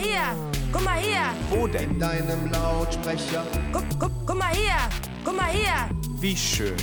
[0.00, 0.34] hier,
[0.72, 1.90] guck mal hier, Wo denn?
[1.90, 3.44] In deinem Lautsprecher.
[3.72, 4.76] guck, guck, guck mal hier,
[5.24, 5.88] guck mal hier,
[6.20, 6.76] Wie schön.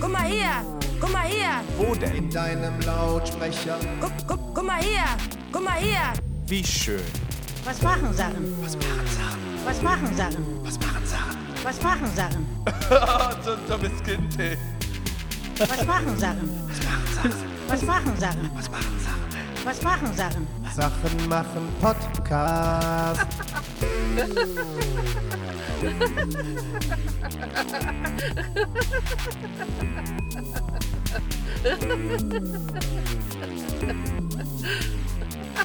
[0.00, 0.64] guck mal hier,
[1.00, 2.14] guck mal hier, Wo denn?
[2.16, 3.78] In deinem Lautsprecher.
[4.00, 5.04] guck, guck, guck mal hier,
[5.52, 6.12] guck mal hier.
[6.46, 7.02] Wie schön.
[7.64, 8.54] Was machen Sachen?
[8.62, 9.64] Was machen Sachen?
[9.64, 10.46] Was machen Sachen?
[10.64, 11.36] Was machen Sachen?
[11.64, 12.46] Was machen Sachen?
[13.44, 14.56] so ein dummes Kind, ey.
[15.58, 16.48] Was machen Sachen?
[16.68, 17.58] Was machen Sachen?
[17.68, 18.50] Was machen Sachen?
[19.64, 20.16] Was machen Sachen?
[20.16, 20.57] Sachen
[21.28, 23.26] machen Podcast.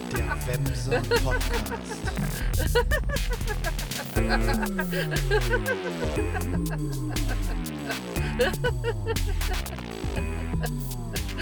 [0.09, 1.84] Der Wemser Podcast.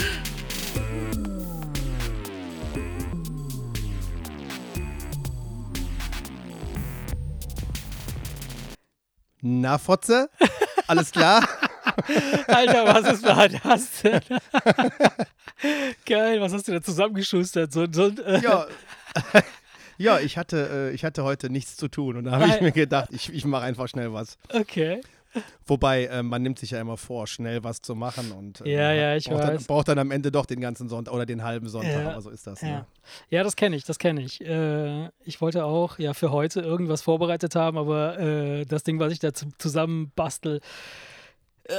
[9.42, 10.30] Na, Fotze?
[10.86, 11.42] Alles klar?
[12.46, 14.20] Alter, was ist war das denn?
[16.06, 17.72] Geil, was hast du da zusammengeschustert?
[17.72, 18.66] So, so, äh, Ja.
[19.98, 22.72] Ja, ich hatte, äh, ich hatte heute nichts zu tun und da habe ich mir
[22.72, 24.36] gedacht, ich, ich mache einfach schnell was.
[24.48, 25.00] Okay.
[25.66, 28.92] Wobei, äh, man nimmt sich ja immer vor, schnell was zu machen und äh, Ja,
[28.92, 29.66] ja, ich braucht, dann, weiß.
[29.66, 32.30] braucht dann am Ende doch den ganzen Sonntag oder den halben Sonntag, Ja, aber so
[32.30, 32.60] ist das.
[32.60, 32.86] Ja, Ne?
[33.30, 34.40] ja das kenne ich, das kenne ich.
[34.42, 39.12] Äh, ich wollte auch ja für heute irgendwas vorbereitet haben, aber äh, das Ding, was
[39.12, 40.60] ich da zu, zusammen bastel,
[41.64, 41.74] äh,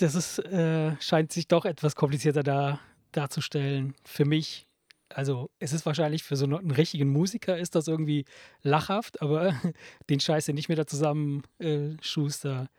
[0.00, 2.80] das ist, äh, scheint sich doch etwas komplizierter da,
[3.12, 3.94] darzustellen.
[4.04, 4.66] Für mich.
[5.16, 8.24] Also es ist wahrscheinlich für so einen richtigen Musiker ist das irgendwie
[8.62, 9.54] lachhaft, aber
[10.10, 12.70] den Scheiß, den ich mir da zusammen äh, schuster,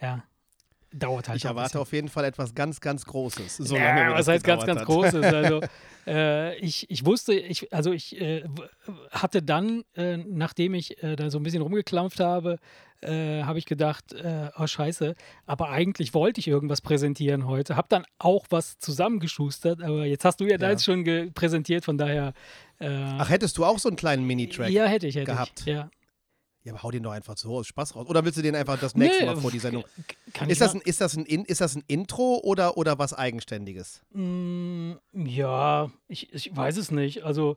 [0.00, 0.24] ja,
[0.92, 3.56] dauert halt Ich erwarte auf jeden Fall etwas ganz, ganz Großes.
[3.58, 4.86] So Ja, lange, was das heißt ganz, ganz hat.
[4.86, 5.24] Großes?
[5.32, 5.60] Also,
[6.06, 8.44] äh, ich, ich wusste, ich, also ich äh,
[9.10, 12.58] hatte dann, äh, nachdem ich äh, da so ein bisschen rumgeklampft habe,
[13.00, 15.14] äh, habe ich gedacht, äh, oh Scheiße,
[15.46, 17.76] aber eigentlich wollte ich irgendwas präsentieren heute.
[17.76, 20.58] Habe dann auch was zusammengeschustert, aber jetzt hast du ja, Ja.
[20.58, 21.04] deins schon
[21.34, 22.32] präsentiert, von daher.
[22.80, 24.70] Ach, hättest du auch so einen kleinen Mini-Track?
[24.70, 25.60] ja, hätte ich, hätte gehabt?
[25.60, 25.66] ich.
[25.66, 25.88] Ja.
[26.64, 28.06] Ja, aber hau den doch einfach so aus Spaß raus.
[28.08, 29.84] Oder willst du den einfach das nächste Nee, Mal vor die Sendung?
[30.32, 32.98] Kann Ist ich das, ein, ist, das ein, In- ist das ein Intro oder, oder
[33.00, 34.02] was Eigenständiges?
[34.12, 37.24] Mm, ja, ich, ich weiß es nicht.
[37.24, 37.56] Also,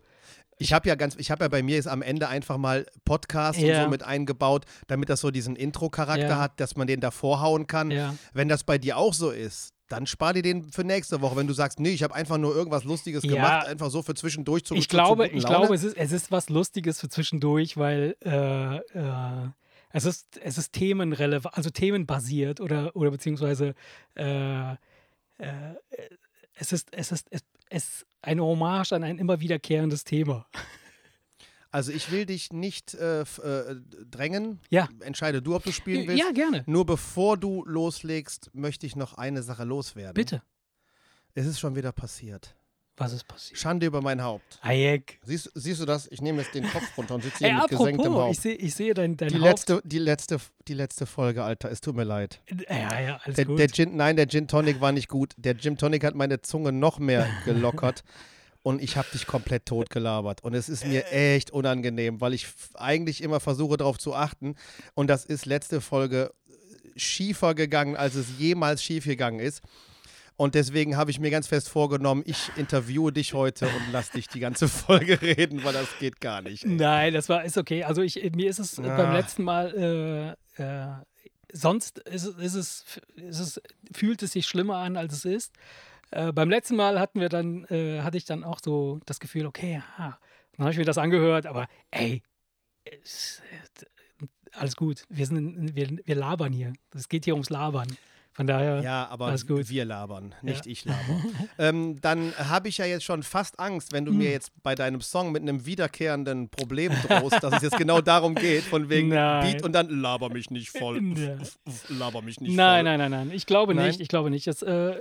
[0.58, 3.60] Ich habe ja ganz, ich habe ja bei mir ist am Ende einfach mal Podcast
[3.60, 3.84] und Ja.
[3.84, 6.40] so mit eingebaut, damit das so diesen Intro-Charakter Ja.
[6.40, 7.92] hat, dass man den da vorhauen kann.
[7.92, 8.16] ja.
[8.34, 11.36] Wenn das bei dir auch so ist, dann spar dir den für nächste Woche.
[11.36, 13.36] Wenn du sagst, nee, ich habe einfach nur irgendwas Lustiges Ja.
[13.36, 16.50] gemacht, einfach so für zwischendurch zu ich glaube, ich glaube, es ist, es ist was
[16.50, 19.50] Lustiges für zwischendurch, weil äh, äh,
[19.92, 23.76] es ist, es ist themenrelevant, also themenbasiert oder, oder beziehungsweise
[24.16, 24.76] äh, äh,
[26.56, 30.48] es ist, es ist, es ist eine Hommage an ein immer wiederkehrendes Thema.
[31.76, 33.76] Also ich will dich nicht äh, äh,
[34.10, 34.62] drängen.
[34.70, 34.88] Ja.
[35.02, 36.24] Entscheide du, ob du spielen willst.
[36.24, 36.64] Ja, gerne.
[36.68, 40.14] Nur bevor du loslegst, möchte ich noch eine Sache loswerden.
[40.14, 40.42] Bitte.
[41.34, 42.56] Es ist schon wieder passiert.
[42.96, 43.60] Was ist passiert?
[43.60, 44.58] Schande über mein Haupt.
[44.64, 45.20] Hayek.
[45.26, 46.08] Siehst, siehst du das?
[46.12, 48.32] Ich nehme jetzt den Kopf runter und sitze Ey, hier mit gesenktem apropos, Haupt.
[48.36, 49.44] ich sehe ich sehe dein, dein Die Haupt.
[49.44, 50.38] letzte, die, letzte,
[50.70, 52.42] die letzte Folge, Alter, es tut mir leid.
[52.70, 53.60] Ja, ja, alles Der, gut.
[53.60, 55.34] der Gin, nein, der Gin Tonic war nicht gut.
[55.36, 58.06] Der Gin Tonic hat meine Zunge noch mehr gelockert
[58.66, 60.44] und ich habe dich komplett tot gelabert.
[60.44, 64.56] Und es ist mir echt unangenehm, weil ich eigentlich immer versuche darauf zu achten.
[64.96, 66.34] Und das ist letzte Folge
[66.96, 69.62] schiefer gegangen, als es jemals schief gegangen ist.
[70.36, 74.28] Und deswegen habe ich mir ganz fest vorgenommen, ich interviewe dich heute und lass dich
[74.30, 76.64] die ganze Folge reden, weil das geht gar nicht.
[76.66, 76.72] ey.
[76.72, 77.84] Nein, das war ist okay.
[77.84, 79.18] Also ich mir ist es äh, beim Ah.
[79.18, 80.88] letzten Mal äh, äh,
[81.54, 83.62] sonst ist, ist es ist es
[83.94, 85.54] fühlt es sich schlimmer an als es ist.
[86.16, 89.46] Äh, beim letzten Mal hatten wir dann äh, hatte ich dann auch so das Gefühl,
[89.46, 90.18] okay, ja.
[90.54, 92.24] Dann habe ich mir das angehört, aber ey,
[92.86, 92.98] äh,
[94.54, 95.04] alles gut.
[95.10, 96.72] Wir sind wir, wir labern hier.
[96.94, 97.90] Es geht hier ums Labern.
[98.36, 100.72] Von daher Ja, aber wir labern, nicht Ja.
[100.74, 101.24] ich laber.
[101.58, 104.18] ähm, dann habe ich ja jetzt schon fast Angst, wenn du Hm.
[104.18, 108.36] mir jetzt bei deinem Song mit einem wiederkehrenden Problem drohst, dass es jetzt genau darum
[108.36, 109.54] geht, von wegen Nein.
[109.54, 111.00] Beat und dann laber mich nicht voll.
[111.16, 111.38] Ja.
[111.88, 112.98] Laber mich nicht Nein, voll.
[112.98, 113.32] nein, nein, nein.
[113.34, 113.88] Ich glaube Nein?
[113.88, 114.02] nicht.
[114.02, 114.46] Ich glaube nicht.
[114.46, 115.00] Jetzt, äh,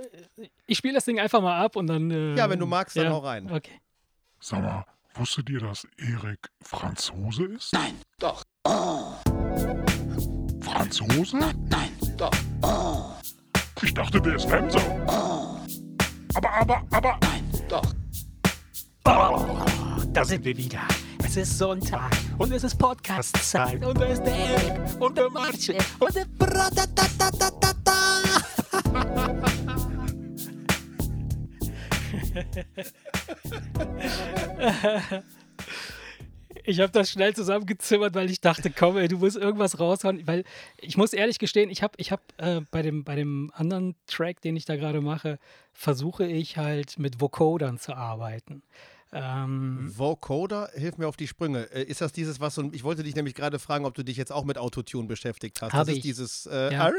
[0.65, 2.09] ich spiele das Ding einfach mal ab und dann.
[2.11, 3.51] Äh, Ja, wenn du magst, dann hau rein.
[3.51, 3.81] Okay.
[4.39, 4.85] Sag mal,
[5.15, 7.73] wusstet ihr, dass Erik Franzose ist?
[7.73, 7.95] Nein.
[8.19, 8.43] Doch.
[10.61, 11.37] Franzose?
[11.37, 12.31] Nein, doch.
[13.81, 14.81] Ich dachte, der ist Wemser.
[16.33, 17.19] Aber, aber, aber.
[17.21, 17.93] Nein, doch.
[19.03, 20.79] Da sind wir wieder.
[21.23, 25.77] Es ist Sonntag und es ist Podcast-Zeit und da ist der Erik und der Marcel
[25.99, 27.65] und der Bratatatata.
[36.65, 40.25] Ich habe das schnell zusammengezimmert, weil ich dachte, komm, ey, du musst irgendwas raushauen.
[40.27, 40.43] Weil
[40.77, 44.41] ich muss ehrlich gestehen, ich habe ich hab, äh, bei, dem, bei dem anderen Track,
[44.41, 45.37] den ich da gerade mache,
[45.73, 48.63] versuche ich halt mit Vocodern zu arbeiten.
[49.13, 51.71] Ähm, Vocoder, hilf mir auf die Sprünge.
[51.71, 54.17] Äh, ist das dieses, was so, ich wollte dich nämlich gerade fragen, ob du dich
[54.17, 55.71] jetzt auch mit Autotune beschäftigt hast.
[55.71, 56.01] Hab das ist ich.
[56.01, 56.89] dieses, äh, Ja.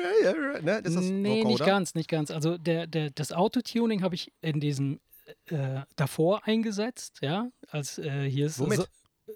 [0.62, 0.78] ne?
[0.84, 1.66] Ist das nee, nicht Vocoder?
[1.66, 2.30] ganz, nicht ganz.
[2.30, 5.00] Also der, der, das Autotuning habe ich in diesem
[5.46, 8.78] äh, davor eingesetzt, ja, als äh, hier ist Womit?
[8.78, 8.84] so-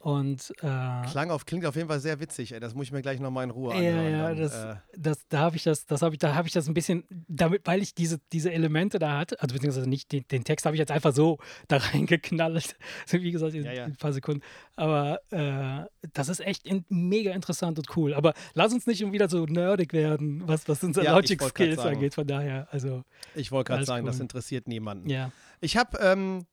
[0.00, 2.60] Und äh, Klang auf, klingt auf jeden Fall sehr witzig, ey.
[2.60, 4.12] Das muss ich mir gleich nochmal in Ruhe ja, anhören.
[4.12, 4.38] ja, dann.
[4.38, 6.74] das, äh, das, da habe ich das, das habe ich, da habe ich das ein
[6.74, 10.66] bisschen, damit, weil ich diese, diese Elemente da hatte, also beziehungsweise nicht den, den Text
[10.66, 13.84] habe ich jetzt einfach so da reingeknallt, so wie gesagt in, Ja, ja.
[13.84, 14.42] in ein paar Sekunden.
[14.76, 18.14] Aber äh, das ist echt in, mega interessant und cool.
[18.14, 22.14] Aber lass uns nicht wieder so nerdig werden, was, was unsere Ja, Logic Skills angeht.
[22.14, 23.04] Von daher, also
[23.34, 24.22] ich wollte gerade sagen, das cool.
[24.22, 25.08] interessiert niemanden.
[25.10, 25.32] ja.
[25.60, 26.46] Ich habe ähm,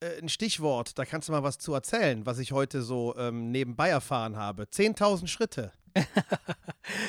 [0.00, 3.50] äh, ein Stichwort, da kannst du mal was zu erzählen, was ich heute so ähm,
[3.50, 4.64] nebenbei erfahren habe.
[4.64, 5.72] 10.000 Schritte.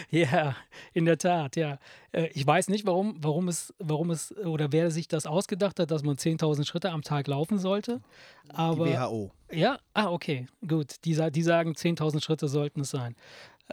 [0.09, 0.55] Ja,
[0.93, 1.79] in der Tat, ja.
[2.11, 5.91] Äh, Ich weiß nicht, warum, warum es, warum es oder wer sich das ausgedacht hat,
[5.91, 8.01] dass man 10.000 Schritte am Tag laufen sollte.
[8.49, 9.31] Aber die WHO.
[9.51, 11.03] ja, ah, okay, gut.
[11.03, 13.15] Die, die sagen, 10.000 Schritte sollten es sein.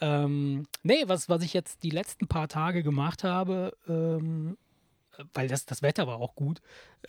[0.01, 4.57] Ähm, nee, was, was ich jetzt die letzten paar Tage gemacht habe, ähm,
[5.35, 6.61] weil das, das Wetter war auch gut,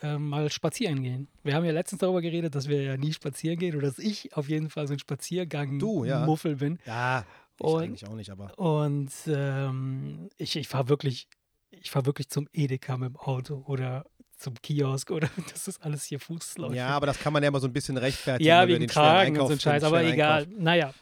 [0.01, 1.27] ähm, mal spazieren gehen.
[1.43, 4.35] Wir haben ja letztens darüber geredet, dass wir ja nie spazieren gehen oder dass ich
[4.35, 6.57] auf jeden Fall so ein Spaziergang-Muffel ja.
[6.57, 6.79] bin.
[6.85, 7.25] Ja,
[7.57, 8.57] ich Und- eigentlich auch nicht, aber.
[8.57, 11.27] Und ähm, ich, ich fahre wirklich,
[11.71, 14.05] ich fahre wirklich zum Edeka mit dem Auto oder
[14.37, 16.77] zum Kiosk oder das ist alles hier Fußläufig.
[16.77, 18.47] Ja, aber das kann man ja immer so ein bisschen rechtfertigen.
[18.47, 20.47] Ja, wegen Kragen und so ein Scheiß, aber egal.
[20.57, 20.93] Naja.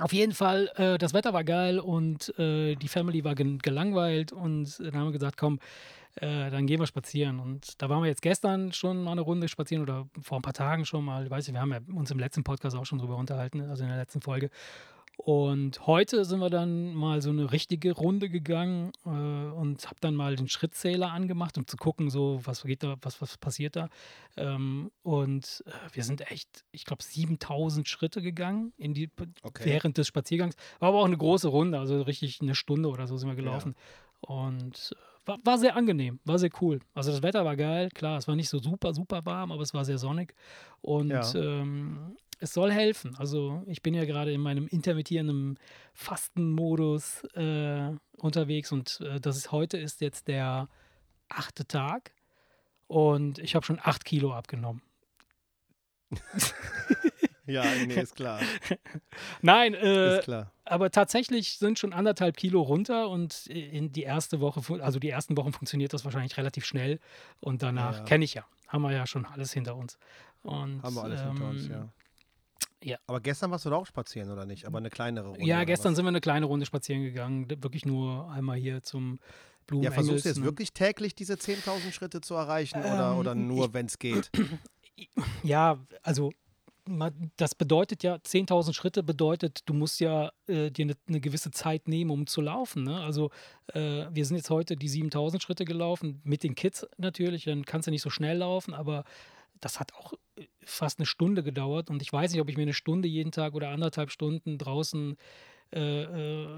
[0.00, 4.78] Auf jeden Fall, äh, das Wetter war geil und äh, die Family war gelangweilt und
[4.80, 5.60] dann haben wir gesagt, komm,
[6.16, 7.38] äh, dann gehen wir spazieren.
[7.40, 10.52] Und da waren wir jetzt gestern schon mal eine Runde spazieren oder vor ein paar
[10.52, 11.24] Tagen schon mal.
[11.24, 13.82] Ich weiß nicht, wir haben ja uns im letzten Podcast auch schon drüber unterhalten, also
[13.82, 14.50] in der letzten Folge.
[15.16, 20.14] Und heute sind wir dann mal so eine richtige Runde gegangen äh, und habe dann
[20.14, 23.88] mal den Schrittzähler angemacht, um zu gucken, so was geht da, was, was passiert da.
[24.36, 29.08] Ähm, und äh, wir sind echt, ich glaube, 7000 Schritte gegangen in die,
[29.42, 29.64] Okay.
[29.64, 30.56] während des Spaziergangs.
[30.80, 33.76] War aber auch eine große Runde, also richtig eine Stunde oder so sind wir gelaufen.
[34.20, 36.80] Und äh, war, war sehr angenehm, war sehr cool.
[36.92, 39.72] Also das Wetter war geil, klar, es war nicht so super, super warm, aber es
[39.72, 40.34] war sehr sonnig.
[40.82, 41.34] Und Ja.
[41.34, 43.16] ähm, es soll helfen.
[43.16, 45.58] Also ich bin ja gerade in meinem intermittierenden
[45.92, 50.68] Fastenmodus äh, unterwegs und äh, das ist heute ist jetzt der
[51.28, 52.12] achte Tag
[52.86, 54.82] und ich habe schon acht Kilo abgenommen.
[57.46, 58.40] Ja, nee, ist klar.
[59.42, 60.50] Nein, äh, ist klar.
[60.64, 65.36] aber tatsächlich sind schon anderthalb Kilo runter und in die erste Woche, also die ersten
[65.36, 67.00] Wochen funktioniert das wahrscheinlich relativ schnell
[67.40, 68.04] und danach Ja.
[68.04, 69.98] kenne ich ja, haben wir ja schon alles hinter uns.
[70.42, 71.88] Und, Haben wir alles hinter uns, ähm, ja.
[72.84, 72.98] Ja.
[73.06, 74.66] Aber gestern warst du doch auch spazieren, oder nicht?
[74.66, 75.44] Aber eine kleinere Runde.
[75.44, 79.18] Ja, oder gestern sind wir eine kleine Runde spazieren gegangen, wirklich nur einmal hier zum
[79.66, 79.84] Blumen.
[79.84, 83.72] Ja, versuchst du jetzt wirklich täglich diese 10.000 Schritte zu erreichen oder, Ähm, oder nur,
[83.72, 84.30] wenn es geht?
[85.42, 86.30] Ja, also
[87.36, 91.88] das bedeutet ja, 10.000 Schritte bedeutet, du musst ja äh, dir eine ne gewisse Zeit
[91.88, 92.84] nehmen, um zu laufen.
[92.84, 93.00] Ne?
[93.00, 93.30] Also
[93.72, 97.86] äh, wir sind jetzt heute die 7.000 Schritte gelaufen, mit den Kids natürlich, dann kannst
[97.86, 99.04] du nicht so schnell laufen, aber
[99.64, 102.62] das hat auch äh, fast eine Stunde gedauert und ich weiß nicht, ob ich mir
[102.62, 105.16] eine Stunde jeden Tag oder anderthalb Stunden draußen
[105.74, 106.02] äh,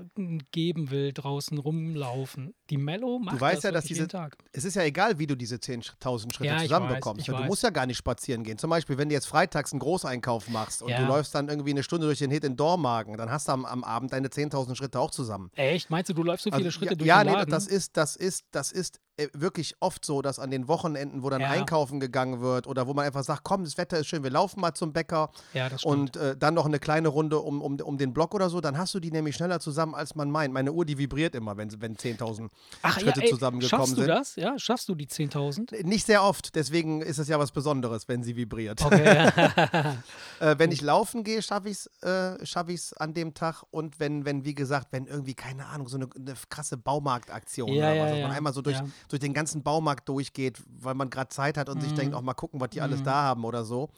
[0.00, 0.04] äh,
[0.52, 2.54] geben will, draußen rumlaufen.
[2.68, 4.36] Die Mello macht weißt das ja, dass diese- jeden Tag.
[4.52, 7.22] Es ist ja egal, wie du diese 10.000 Schritte Ja, zusammenbekommst.
[7.22, 7.34] weiß, ne?
[7.34, 7.48] du weiß.
[7.48, 8.58] musst ja gar nicht spazieren gehen.
[8.58, 11.00] Zum Beispiel, wenn du jetzt freitags einen Großeinkauf machst und Ja.
[11.00, 13.64] du läufst dann irgendwie eine Stunde durch den Hit in Dormagen, dann hast du am,
[13.64, 15.50] am Abend deine 10.000 Schritte auch zusammen.
[15.54, 15.88] Echt?
[15.88, 17.50] Meinst du, du läufst so viele Also, Schritte ja, durch ja, den nee, Laden?
[17.50, 19.00] das ist, das ist, das ist
[19.32, 21.48] wirklich oft so, dass an den Wochenenden, wo dann Ja.
[21.50, 24.60] einkaufen gegangen wird oder wo man einfach sagt, komm, das Wetter ist schön, wir laufen
[24.60, 28.12] mal zum Bäcker Ja, und äh, dann noch eine kleine Runde um, um, um den
[28.12, 30.52] Block oder so, dann hast du die nämlich schneller zusammen, als man meint.
[30.52, 32.48] Meine Uhr, die vibriert immer, wenn, wenn 10.000
[32.82, 34.08] Ach Schritte ja, ey, zusammengekommen schaffst du sind.
[34.08, 34.36] das?
[34.36, 35.84] Ja, schaffst du die 10.000?
[35.86, 38.82] Nicht sehr oft, deswegen ist es ja was Besonderes, wenn sie vibriert.
[38.84, 39.30] Okay,
[40.38, 43.62] Äh, wenn ich laufen gehe, schaffe ich es äh, schaff ich's an dem Tag.
[43.70, 47.98] Und wenn, wenn, wie gesagt, wenn irgendwie, keine Ahnung, so eine, eine krasse Baumarktaktion oder
[47.98, 48.76] was, dass man einmal so durch.
[49.08, 51.96] Durch den ganzen Baumarkt durchgeht, weil man gerade Zeit hat und sich Mhm.
[51.96, 53.90] denkt, auch mal gucken, was die alles da haben oder so,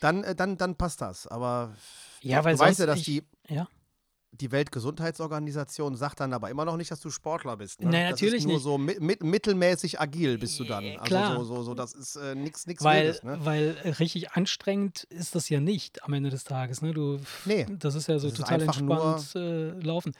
[0.00, 1.26] dann, äh, dann, dann passt das.
[1.26, 1.74] Aber
[2.22, 3.68] Ja, weil du weißt ja, dass ich- die, ja.
[4.32, 4.50] die
[5.10, 7.80] Weltgesundheitsorganisation sagt dann aber immer noch nicht, dass du Sportler bist.
[7.80, 7.90] Ne?
[7.90, 8.62] Das natürlich ist nur nicht.
[8.64, 10.84] so mi mit, mittelmäßig agil bist du dann.
[10.84, 11.36] Äh, Also klar.
[11.38, 13.22] so, so, so, das ist äh, nichts nix Weil, Wildes.
[13.22, 13.38] Ne?
[13.42, 16.82] weil richtig anstrengend ist das ja nicht am Ende des Tages.
[16.82, 16.92] Ne?
[16.92, 20.12] Du, Nee, das ist ja so total entspannt äh, laufen.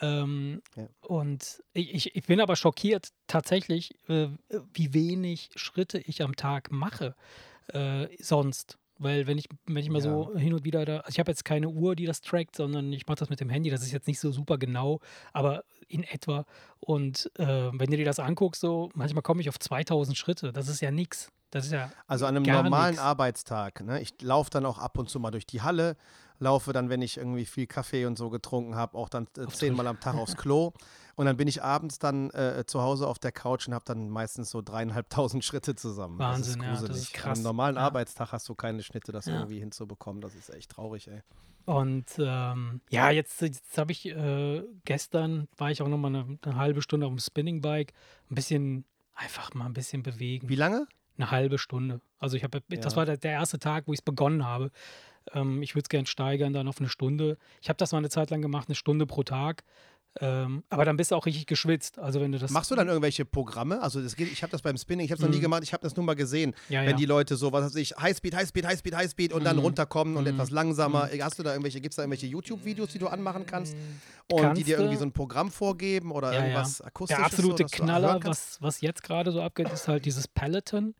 [0.00, 0.88] Ähm, Ja.
[1.02, 4.28] Und ich, ich, bin aber schockiert tatsächlich, äh,
[4.72, 7.14] wie wenig Schritte ich am Tag mache
[7.68, 8.78] äh, sonst.
[8.98, 11.44] Weil wenn ich, wenn ich mal so hin und wieder da, also ich habe jetzt
[11.44, 13.68] keine Uhr, die das trackt, sondern ich mache das mit dem Handy.
[13.68, 15.00] Das ist jetzt nicht so super genau,
[15.32, 16.44] aber in etwa.
[16.78, 20.52] Und äh, wenn du dir das anguckst, so manchmal komme ich auf 2000 Schritte.
[20.52, 21.32] Das ist ja nichts.
[21.50, 23.02] Das ist ja Also an einem normalen nix.
[23.02, 23.84] Arbeitstag.
[23.84, 24.00] Ne?
[24.00, 25.96] Ich laufe dann auch ab und zu mal durch die Halle,
[26.42, 29.86] laufe dann, wenn ich irgendwie viel Kaffee und so getrunken habe, auch dann äh, zehnmal
[29.86, 30.72] am Tag aufs Klo.
[31.14, 34.08] Und dann bin ich abends dann äh, zu Hause auf der Couch und habe dann
[34.10, 36.18] meistens so dreieinhalbtausend Schritte zusammen.
[36.18, 37.02] Wahnsinn, das ja, ist das gruselig.
[37.08, 37.38] ist krass.
[37.38, 37.82] Am normalen Ja.
[37.82, 39.34] Arbeitstag hast du keine Schnitte, das Ja.
[39.34, 40.20] irgendwie hinzubekommen.
[40.20, 41.20] Das ist echt traurig, ey.
[41.64, 46.38] Und ähm, ja, jetzt, jetzt habe ich äh, gestern war ich auch noch mal eine,
[46.42, 47.92] eine halbe Stunde auf dem Spinningbike,
[48.30, 48.84] ein bisschen
[49.14, 50.48] einfach mal ein bisschen bewegen.
[50.48, 50.88] Wie lange?
[51.18, 52.00] Eine halbe Stunde.
[52.18, 52.96] Also ich habe, das Ja.
[52.96, 54.72] war der, der erste Tag, wo ich es begonnen habe.
[55.32, 57.38] Ähm, ich würde es gerne steigern dann auf eine Stunde.
[57.60, 59.62] Ich habe das mal eine Zeit lang gemacht, eine Stunde pro Tag.
[60.20, 61.98] Ähm, aber dann bist du auch richtig geschwitzt.
[61.98, 63.80] Also wenn du das Machst du dann irgendwelche Programme?
[63.80, 65.42] Also das geht, ich habe das beim Spinning, ich habe es noch nie Mhm.
[65.42, 66.96] gemacht, ich habe das nur mal gesehen, Ja, wenn ja.
[66.96, 69.62] die Leute so, was weiß ich, Highspeed, Highspeed, Highspeed, Highspeed und dann Mhm.
[69.62, 70.30] runterkommen und Mhm.
[70.34, 71.08] etwas langsamer.
[71.20, 73.78] Hast du da irgendwelche, gibt es da irgendwelche YouTube-Videos, die du anmachen kannst und
[74.28, 77.16] die Kannst dir irgendwie so ein Programm vorgeben oder Ja, irgendwas akustisches?
[77.18, 80.94] Der absolute so, du Knaller, was, was jetzt gerade so abgeht, ist halt dieses Peloton.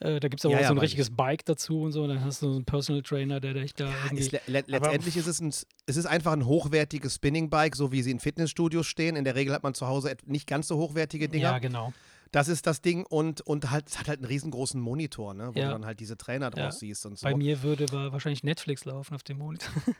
[0.00, 2.06] Äh, da gibt es aber Ja, auch ja, so ein richtiges Bike dazu und so.
[2.06, 3.92] Dann hast du so einen Personal Trainer, der dich da.
[4.14, 5.48] Ist le le letztendlich ist es, ein,
[5.86, 9.14] es ist einfach ein hochwertiges Spinning-Bike, so wie sie in Fitnessstudios stehen.
[9.16, 11.50] In der Regel hat man zu Hause nicht ganz so hochwertige Dinger.
[11.52, 11.92] ja, genau.
[12.32, 15.58] Das ist das Ding und, und halt, es hat halt einen riesengroßen Monitor, ne, wo
[15.58, 15.66] Ja.
[15.66, 16.70] du dann halt diese Trainer drauf Ja.
[16.70, 17.26] siehst und so.
[17.26, 19.68] Bei mir würde wa- wahrscheinlich Netflix laufen auf dem Monitor.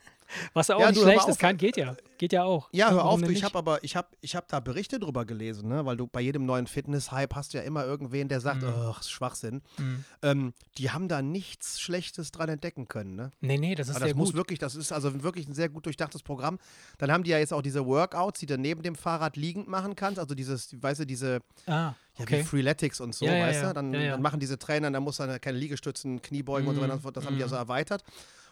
[0.55, 1.97] Was auch Ja, nicht schlecht ist, kann, geht ja.
[2.19, 2.69] Geht ja auch.
[2.73, 5.69] Ja, hör auf, du, ich habe aber, ich habe ich hab da Berichte drüber gelesen,
[5.69, 5.85] ne?
[5.87, 8.69] weil du bei jedem neuen Fitness-Hype hast du ja immer irgendwen, der sagt, Mhm.
[8.69, 9.63] ach, ist Schwachsinn.
[9.79, 10.05] Mhm.
[10.23, 13.31] Ähm, die haben da nichts Schlechtes dran entdecken können, ne?
[13.41, 14.37] Nee, nee, das ist Aber das sehr muss gut.
[14.37, 16.59] wirklich, das ist also wirklich ein sehr gut durchdachtes Programm.
[16.99, 19.97] Dann haben die ja jetzt auch diese Workouts, die du neben dem Fahrrad liegend machen
[19.97, 20.19] kannst.
[20.19, 22.45] Also dieses, weißt du, diese, Ah, ja, wie okay.
[22.45, 23.69] Freeletics und so, Ja, ja, weißt ja.
[23.69, 23.75] du?
[23.75, 24.11] Dann, Ja, ja.
[24.13, 26.93] dann machen diese Trainer, dann muss dann keine Liegestützen, Kniebeugen und so weiter.
[26.93, 27.17] und so fort.
[27.17, 27.45] Das haben die Mhm.
[27.45, 28.05] also erweitert.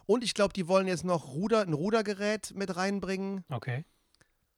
[0.09, 3.45] Und ich glaube, die wollen jetzt noch Ruder, ein Rudergerät mit reinbringen.
[3.51, 3.85] Okay.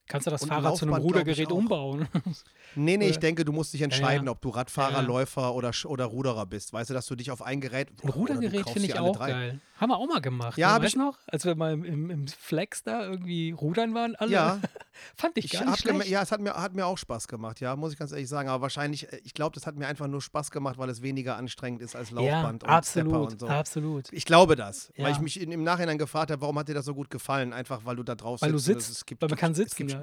[0.07, 2.09] Kannst du das Und Fahrrad zu einem Laufband, glaub ich, Rudergerät umbauen?
[2.77, 4.31] Nee, nee, ich denke, du musst dich entscheiden, ja.
[4.31, 5.07] ob du Radfahrer, Ja, ja.
[5.07, 6.73] Läufer oder, oder Ruderer bist.
[6.73, 7.89] Weißt du, dass du dich auf ein Gerät.
[8.05, 9.31] Ein Rudergerät finde ich auch drei.
[9.31, 9.61] geil.
[9.81, 10.59] Haben wir auch mal gemacht.
[10.59, 10.75] Ja, ne?
[10.75, 11.19] hab weißt ich- du noch?
[11.27, 14.31] Als wir mal im, im, im Flex da irgendwie rudern waren, alle.
[14.31, 14.61] Ja,
[15.17, 16.07] Fand ich ich gar hab nicht schlecht.
[16.09, 18.49] ja, es hat mir, hat mir auch Spaß gemacht, ja, muss ich ganz ehrlich sagen.
[18.51, 21.37] Aber wahrscheinlich, äh, ich glaube, das hat mir einfach nur Spaß gemacht, weil es weniger
[21.37, 23.49] anstrengend ist als Laufband ja, und Stepper absolut, und so.
[23.49, 24.13] absolut.
[24.13, 25.11] Ich glaube das, weil Ja.
[25.13, 27.53] ich mich in, im Nachhinein gefragt habe, warum hat dir das so gut gefallen?
[27.55, 28.77] Einfach, weil du da drauf Weil du sitzt.
[28.77, 29.77] und sitzt, es gibt, weil man kann es sitzen.
[29.87, 30.03] gibt, Ja.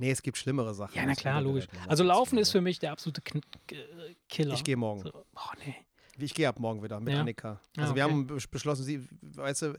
[0.00, 0.94] Nee, es gibt schlimmere Sachen.
[0.94, 1.64] ja na klar, logisch.
[1.64, 1.90] Rudergeräte.
[1.90, 3.40] Also Laufen ist für mich der absolute Kn
[4.28, 4.54] Killer.
[4.54, 5.00] Ich gehe morgen.
[5.02, 5.74] So, oh, nee.
[6.18, 7.20] Ich gehe ab morgen wieder mit Ja.
[7.20, 7.60] Annika.
[7.76, 8.12] Ah, Also wir okay.
[8.12, 9.74] haben bes- beschlossen, sie, weißt du,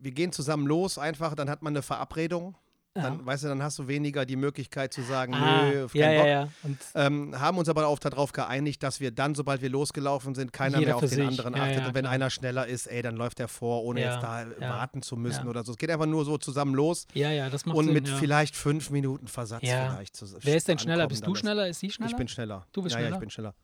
[0.00, 2.56] wir gehen zusammen los einfach, dann hat man eine Verabredung.
[2.94, 3.24] Dann, Ja.
[3.26, 6.44] weißt du, dann hast du weniger die Möglichkeit zu sagen, Ah, nö, auf keinen ja,
[6.44, 6.50] Bock.
[6.94, 7.06] ja.
[7.06, 10.76] Ähm, haben uns aber auch darauf geeinigt, dass wir dann, sobald wir losgelaufen sind, keiner
[10.78, 11.26] Jeder mehr auf den sich.
[11.26, 11.86] anderen achtet.
[11.86, 15.16] und wenn einer schneller ist, ey, dann läuft er vor, ohne jetzt da warten zu
[15.16, 15.72] müssen oder so.
[15.72, 17.94] Es geht einfach nur so zusammen los ja, ja, das macht und Sinn.
[17.94, 20.14] mit vielleicht fünf Minuten Versatz vielleicht.
[20.14, 21.06] Zu, Wer ist denn schneller?
[21.08, 21.68] Bist du schneller?
[21.68, 22.10] Ist sie schneller?
[22.10, 22.66] Ich bin schneller.
[22.72, 23.16] Du bist ja, Ja, schneller?
[23.16, 23.54] ich bin schneller.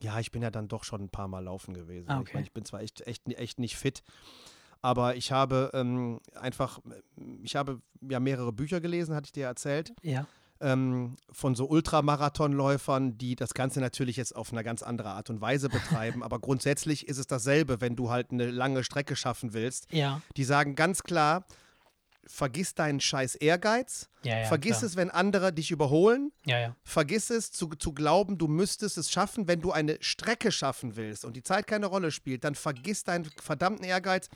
[0.00, 2.08] Ja, ich bin ja dann doch schon ein paar Mal laufen gewesen.
[2.08, 2.30] Ah, Ich okay.
[2.34, 4.02] meine, ich bin zwar echt, echt, echt nicht fit,
[4.82, 6.80] aber ich habe ähm, einfach,
[7.42, 10.26] ich habe ja mehrere Bücher gelesen, hatte ich dir erzählt, ja.
[10.60, 15.40] ähm, von so Ultramarathonläufern, die das Ganze natürlich jetzt auf eine ganz andere Art und
[15.40, 16.22] Weise betreiben.
[16.22, 19.92] aber grundsätzlich ist es dasselbe, wenn du halt eine lange Strecke schaffen willst.
[19.92, 20.20] Ja.
[20.36, 21.46] Die sagen ganz klar,
[22.28, 24.90] vergiss deinen scheiß Ehrgeiz, Ja, ja, vergiss klar.
[24.90, 26.74] es, wenn andere dich überholen Ja.
[26.84, 31.24] Vergiss es, zu, zu glauben, du müsstest es schaffen, wenn du eine Strecke schaffen willst
[31.24, 34.28] und die Zeit keine Rolle spielt, dann vergiss deinen verdammten Ehrgeiz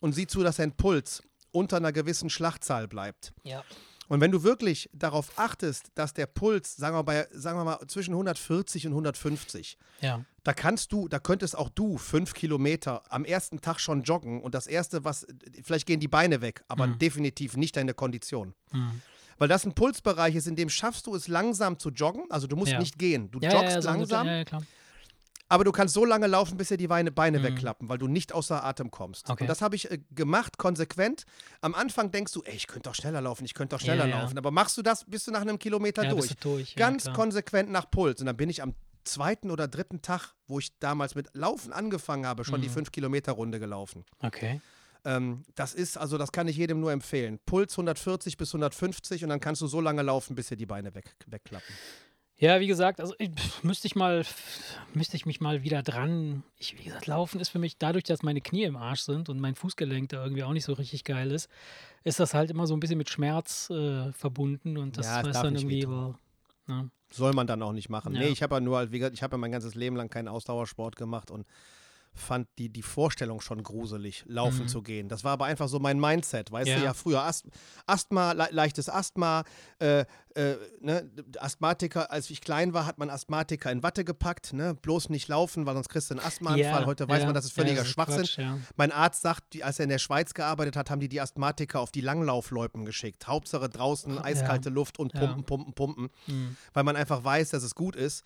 [0.00, 3.32] und sieh zu, dass dein Puls unter einer gewissen Schlachtzahl bleibt.
[3.42, 3.64] Ja.
[4.08, 7.78] Und wenn du wirklich darauf achtest, dass der Puls, sagen wir, bei, sagen wir mal,
[7.88, 10.24] zwischen 140 und 150, Ja.
[10.44, 14.54] da kannst du, da könntest auch du fünf Kilometer am ersten Tag schon joggen und
[14.54, 15.26] das erste, was,
[15.62, 16.98] vielleicht gehen die Beine weg, aber Mhm.
[16.98, 18.54] definitiv nicht deine Kondition.
[19.36, 22.24] Weil das ein Pulsbereich ist, in dem schaffst du es langsam zu joggen.
[22.28, 22.80] Also du musst Ja.
[22.80, 23.30] nicht gehen.
[23.30, 24.62] Du Ja, joggst so langsam, klar.
[25.48, 28.32] Aber du kannst so lange laufen, bis dir die Beine, Beine wegklappen, weil du nicht
[28.32, 29.28] außer Atem kommst.
[29.28, 29.32] Mhm.
[29.32, 29.44] Okay.
[29.44, 31.24] Und das habe ich äh, gemacht, konsequent.
[31.60, 34.16] Am Anfang denkst du, ey, ich könnte doch schneller laufen, ich könnte doch schneller Ja,
[34.16, 34.20] ja.
[34.22, 34.36] laufen.
[34.38, 36.28] Aber machst du das, bist du nach einem Kilometer Ja, durch.
[36.28, 37.14] du durch, ja, Ganz klar.
[37.14, 38.20] konsequent nach Puls.
[38.20, 38.74] Und dann bin ich am
[39.04, 42.64] zweiten oder dritten Tag, wo ich damals mit Laufen angefangen habe, schon Mhm.
[42.64, 44.04] die 5-Kilometer-Runde gelaufen.
[44.20, 44.60] Okay.
[45.04, 47.38] Ähm, das ist, also das kann ich jedem nur empfehlen.
[47.46, 50.94] Puls 140 bis 150 und dann kannst du so lange laufen, bis dir die Beine
[50.94, 51.74] weg, wegklappen.
[52.40, 54.24] Ja, wie gesagt, also pff, müsste ich mal,
[54.94, 56.44] müsste ich mich mal wieder dran.
[56.56, 59.40] Ich, wie gesagt, Laufen ist für mich, dadurch, dass meine Knie im Arsch sind und
[59.40, 61.48] mein Fußgelenk da irgendwie auch nicht so richtig geil ist,
[62.04, 65.42] ist das halt immer so ein bisschen mit Schmerz äh, verbunden und das Ja, darf
[65.42, 66.18] dann irgendwie über.
[66.66, 66.90] Ne?
[67.10, 68.14] Soll man dann auch nicht machen.
[68.14, 68.20] Ja.
[68.20, 70.28] Nee, ich habe ja nur, wie gesagt, ich habe ja mein ganzes Leben lang keinen
[70.28, 71.46] Ausdauersport gemacht und
[72.14, 74.68] fand die, die Vorstellung schon gruselig, laufen Mhm.
[74.68, 75.08] zu gehen.
[75.08, 76.78] Das war aber einfach so mein Mindset, weißt Ja.
[76.78, 77.46] du, ja früher Ast
[77.86, 79.44] Asthma, le leichtes Asthma,
[79.78, 84.74] äh, äh, ne, Asthmatiker, als ich klein war, hat man Asthmatiker in Watte gepackt, ne,
[84.74, 86.86] bloß nicht laufen, weil sonst kriegst du einen Asthmaanfall.
[86.86, 88.18] Heute weiß ja, man, das ist ja, völliger ist Schwachsinn.
[88.22, 88.58] Quatsch, ja.
[88.76, 91.80] Mein Arzt sagt, die, als er in der Schweiz gearbeitet hat, haben die die Asthmatiker
[91.80, 93.26] auf die Langlaufloipen geschickt.
[93.26, 95.20] Hauptsache draußen eiskalte Luft und Ja.
[95.20, 96.56] pumpen, pumpen, pumpen, Mhm.
[96.72, 98.24] weil man einfach weiß, dass es gut ist.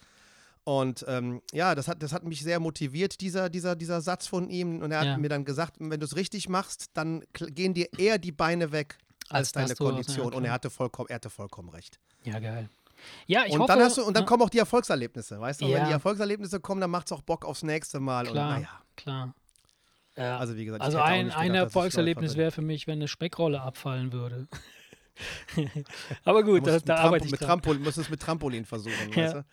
[0.65, 4.49] Und ähm, ja, das hat, das hat mich sehr motiviert, dieser, dieser, dieser Satz von
[4.49, 4.81] ihm.
[4.81, 5.17] Und er hat Ja.
[5.19, 8.97] mir dann gesagt, wenn du es richtig machst, dann gehen dir eher die Beine weg
[9.29, 10.33] als, Als deine du- ja, Kondition.
[10.35, 11.99] und er hatte vollkommen, er hatte vollkommen recht.
[12.25, 12.69] Ja, geil.
[13.27, 13.73] Ja, ich und hoffe.
[13.73, 14.29] dann hast du, und dann ne?
[14.29, 15.65] kommen auch die Erfolgserlebnisse, weißt du?
[15.65, 15.87] Und wenn Ja.
[15.87, 18.27] die Erfolgserlebnisse kommen, dann macht es auch Bock aufs nächste Mal.
[18.27, 19.35] Klar, Und klar.
[20.17, 20.39] Ja.
[20.39, 22.39] also wie gesagt, Also ein, ein gedacht, ich Erfolgserlebnis bin.
[22.41, 24.47] wäre für mich, wenn eine Speckrolle abfallen würde.
[26.25, 27.49] Aber gut, da, da arbeite ich mit dran.
[27.49, 29.17] Trampolin, musst es mit Trampolin versuchen, Ja.
[29.25, 29.45] weißt du?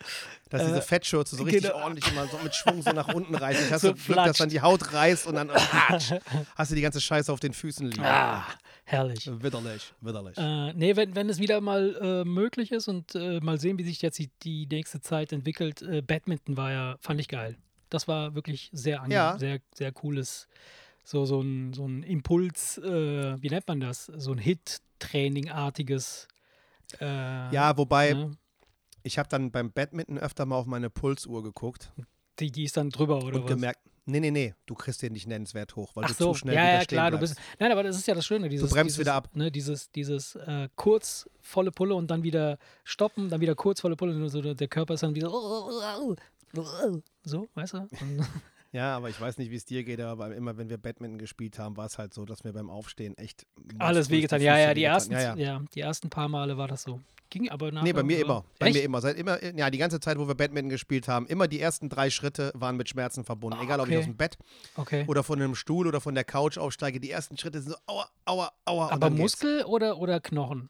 [0.49, 1.83] Dass Äh, diese Fettschürze so richtig genau.
[1.83, 3.61] ordentlich immer so mit Schwung so nach unten reißt.
[3.65, 5.51] Ich hast So Glück, dass dann die Haut reißt und dann
[6.55, 8.03] hast du die ganze Scheiße auf den Füßen liegen.
[8.03, 8.45] Ah,
[8.85, 9.29] herrlich.
[9.41, 10.37] Widerlich, widerlich.
[10.37, 13.83] Äh, nee, wenn, wenn es wieder mal äh, möglich ist und äh, mal sehen, wie
[13.83, 15.81] sich jetzt die, die nächste Zeit entwickelt.
[15.81, 17.57] Äh, Badminton war ja, fand ich geil.
[17.89, 19.37] Das war wirklich sehr angenehm, Ja.
[19.39, 20.47] sehr, sehr cooles,
[21.03, 24.05] so, so ein, so ein Impuls, äh, wie nennt man das?
[24.05, 26.27] So ein Hit-Training-artiges.
[26.99, 28.37] Äh, ja, wobei, ne?
[29.03, 31.91] ich habe dann beim Badminton öfter mal auf meine Pulsuhr geguckt
[32.39, 33.49] die, die ist dann drüber, oder und was?
[33.49, 36.39] gemerkt, nee, nee, nee, du kriegst den nicht nennenswert hoch, weil Ach du so, zu
[36.39, 37.35] schnell ja, wieder ja, klar, du bleibst.
[37.35, 37.47] bist.
[37.59, 38.69] Nein, aber das ist ja das Schöne, dieses.
[38.69, 39.29] bremst dieses, wieder ab.
[39.35, 43.95] Ne, dieses, dieses äh, kurz volle Pulle und dann wieder stoppen, dann wieder kurz volle
[43.95, 44.15] Pulle.
[44.15, 45.29] und So, der Körper ist dann wieder.
[47.23, 47.87] So, weißt du?
[48.71, 51.57] Ja, aber ich weiß nicht, wie es dir geht, aber immer wenn wir Badminton gespielt
[51.57, 53.47] haben, war es halt so, dass mir beim Aufstehen echt
[53.79, 54.41] alles wehgetan.
[54.41, 55.61] Ja, ja, die ersten, Ja, ja, ja.
[55.73, 57.01] die ersten paar Male war das so.
[57.31, 57.83] Ging aber nachher.
[57.83, 58.43] Nee, bei mir immer.
[58.57, 58.75] Bei Echt?
[58.77, 59.01] mir immer.
[59.01, 62.09] Seit immer, ja, die ganze Zeit, wo wir Badminton gespielt haben, immer die ersten drei
[62.09, 63.59] Schritte waren mit Schmerzen verbunden.
[63.61, 63.99] Egal, ob ich okay.
[63.99, 64.37] aus dem Bett
[64.75, 65.03] Okay.
[65.07, 68.07] oder von einem Stuhl oder von der Couch aufsteige, die ersten Schritte sind so aua,
[68.25, 68.91] aua, aua.
[68.91, 69.19] aber geht's.
[69.21, 70.69] Muskel oder, oder Knochen?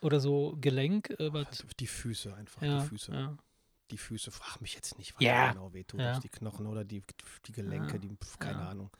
[0.00, 1.10] Oder so Gelenk?
[1.20, 1.30] Äh,
[1.78, 3.12] Die Füße einfach, ja, die Füße.
[3.12, 3.36] ja.
[3.90, 6.00] Die Füße, frag mich jetzt nicht, was da genau wehtut.
[6.00, 6.18] Ja.
[6.20, 7.02] Die Knochen oder die,
[7.46, 7.98] die Gelenke, Ja.
[7.98, 8.68] die, keine Ja.
[8.68, 8.90] Ahnung.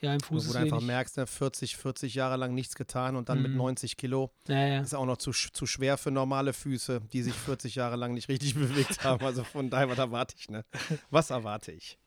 [0.00, 0.86] ja, im Wo Fuß du ist einfach wenig.
[0.86, 3.56] merkst, ne, 40, 40 Jahre lang nichts getan und dann mit Mhm.
[3.56, 7.74] 90 Kilo Ja, ist auch noch zu, zu schwer für normale Füße, die sich 40
[7.76, 8.54] Jahre lang nicht richtig
[8.98, 9.24] bewegt haben.
[9.24, 10.64] Also von daher, was erwarte ich, ne?
[11.10, 11.98] Was erwarte ich?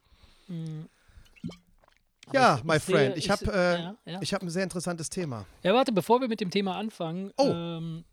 [0.48, 0.88] Mhm.
[2.34, 4.22] Ja, ich- my ich sehe- friend, ich ich habe äh, ja, ja.
[4.22, 5.46] ich hab ein sehr interessantes Thema.
[5.64, 7.48] Ja, warte, bevor wir mit dem Thema anfangen, Oh.
[7.50, 8.04] ähm,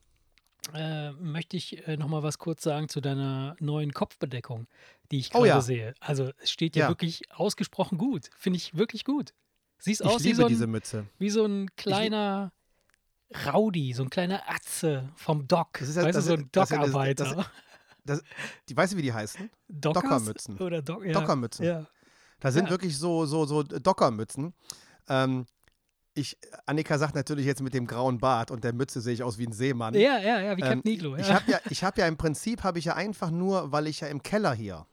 [0.72, 4.66] äh, möchte ich äh, noch mal was kurz sagen zu deiner neuen Kopfbedeckung,
[5.10, 5.60] die ich Oh gerade ja.
[5.60, 5.94] sehe.
[6.00, 6.88] Also es steht ja, Ja.
[6.88, 8.30] wirklich ausgesprochen gut.
[8.38, 9.34] Finde ich wirklich gut.
[9.78, 11.06] Siehst Ich aus wie so, ein, diese Mütze.
[11.18, 12.52] wie so ein kleiner
[13.52, 15.78] Rowdy, so ein kleiner Atze vom Dock.
[15.80, 17.46] Das ist ja- weißt das du, so ein Dockarbeiter.
[18.68, 19.50] Die, weißt du, wie die heißen?
[19.68, 20.02] Dockers?
[20.02, 20.58] Dockermützen.
[20.58, 21.12] Oder Dock, ja.
[21.12, 21.64] Dockermützen.
[21.64, 21.86] Ja.
[22.40, 24.52] Da sind wirklich so, so, so Dockermützen.
[25.08, 25.46] Ähm,
[26.14, 29.36] ich, Annika sagt natürlich jetzt mit dem grauen Bart und der Mütze sehe ich aus
[29.38, 29.94] wie ein Seemann.
[29.94, 31.16] ja, ja, ja, wie Ähm, Captain Iglo.
[31.16, 31.34] Ich Ja.
[31.34, 34.08] habe ja, ich habe ja im Prinzip habe ich ja einfach nur, weil ich ja
[34.08, 34.86] im Keller hier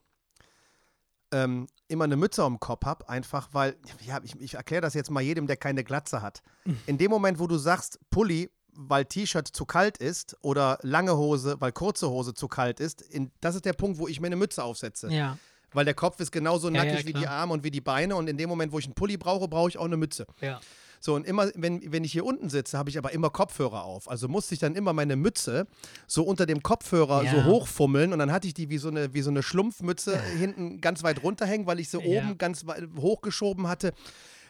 [1.33, 5.09] ähm, immer eine Mütze am Kopf habe, einfach weil, ja, ich, ich erkläre das jetzt
[5.11, 6.41] mal jedem, der keine Glatze hat.
[6.65, 6.77] Mhm.
[6.87, 11.55] In dem Moment, wo du sagst, Pulli, weil T-Shirt zu kalt ist oder lange Hose,
[11.59, 14.35] weil kurze Hose zu kalt ist, in, das ist der Punkt, wo ich mir eine
[14.37, 15.09] Mütze aufsetze.
[15.11, 15.37] ja.
[15.73, 17.25] Weil der Kopf ist genauso Ja, ja, nackig wie die.
[17.27, 19.69] Arme und wie die Beine und in dem Moment, wo ich einen Pulli brauche, brauche
[19.69, 20.27] ich auch eine Mütze.
[20.41, 20.59] ja.
[21.03, 24.07] So, und immer, wenn, wenn ich hier unten sitze, habe ich aber immer Kopfhörer auf.
[24.07, 25.65] Also musste ich dann immer meine Mütze
[26.05, 27.31] so unter dem Kopfhörer Ja.
[27.31, 30.79] so hochfummeln und dann hatte ich die wie so eine, wie so eine Schlumpfmütze hinten
[30.79, 32.21] ganz weit runterhängen, weil ich sie Ja.
[32.21, 32.63] oben ganz
[32.97, 33.93] hochgeschoben hatte.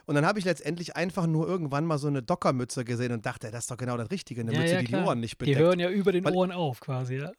[0.08, 3.50] Und dann habe ich letztendlich einfach nur irgendwann mal so eine Dockermütze gesehen und dachte,
[3.50, 5.08] das ist doch genau das Richtige, eine Ja, Mütze, die die klar.
[5.08, 5.60] Ohren nicht Die bedeckt.
[5.60, 7.32] hören ja über den Weil- Ohren auf quasi, ja.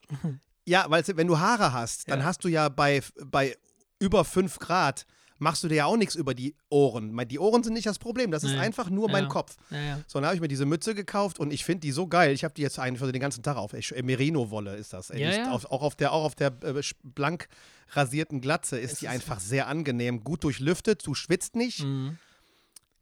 [0.65, 3.57] Ja, weil wenn du Haare hast, dann hast du ja bei, bei
[3.99, 5.07] über 5 Grad,
[5.39, 7.17] machst du dir ja auch nichts über die Ohren.
[7.29, 8.59] Die Ohren sind nicht das Problem, das ist Nee.
[8.59, 9.29] einfach nur mein Ja.
[9.29, 9.57] Kopf.
[9.71, 9.99] Ja, ja.
[10.07, 12.33] So, dann habe ich mir diese Mütze gekauft und ich finde die so geil.
[12.33, 13.73] Ich habe die jetzt einfach den ganzen Tag auf.
[13.73, 15.11] Äh, Merino-Wolle ist das.
[15.11, 15.51] Ey, Ja, ja.
[15.53, 17.49] Auf, auch auf der, auch auf der äh, blank
[17.91, 20.25] rasierten Glatze ist Es die ist- einfach sehr angenehm.
[20.25, 21.81] Gut durchlüftet, du schwitzt nicht.
[21.85, 22.19] Mhm.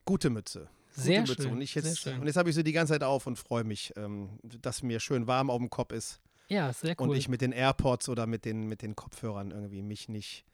[0.05, 0.69] Gute Mütze.
[0.97, 1.43] Gute Sehr Mütze.
[1.43, 3.62] schön, Und, ich jetzt, und jetzt habe ich sie die ganze Zeit auf und freue
[3.64, 6.21] mich, ähm, dass mir schön warm auf dem Kopf ist.
[6.49, 7.11] Ja, sehr cool.
[7.11, 10.45] Und ich mit den AirPods oder mit den, mit den Kopfhörern irgendwie mich nicht.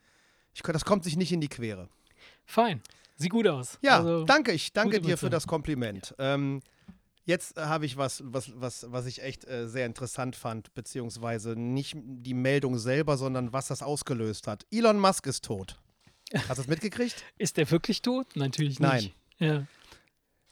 [0.57, 1.90] Ich, das kommt sich nicht in die Quere.
[2.47, 2.81] Fein.
[3.16, 3.79] Sieht gut aus.
[3.83, 6.14] Ja, also, danke, ich danke dir für das Kompliment.
[6.19, 6.62] Ähm,
[7.25, 11.57] jetzt äh, habe ich was, was, was, was ich echt äh, sehr interessant fand, beziehungsweise
[11.57, 14.64] nicht die Meldung selber, sondern was das ausgelöst hat.
[14.71, 15.77] Elon Musk ist tot.
[16.49, 17.23] Hast du es mitgekriegt?
[17.38, 18.35] Ist der wirklich tot?
[18.35, 19.05] Natürlich Nein.
[19.05, 19.14] nicht.
[19.38, 19.66] Ja.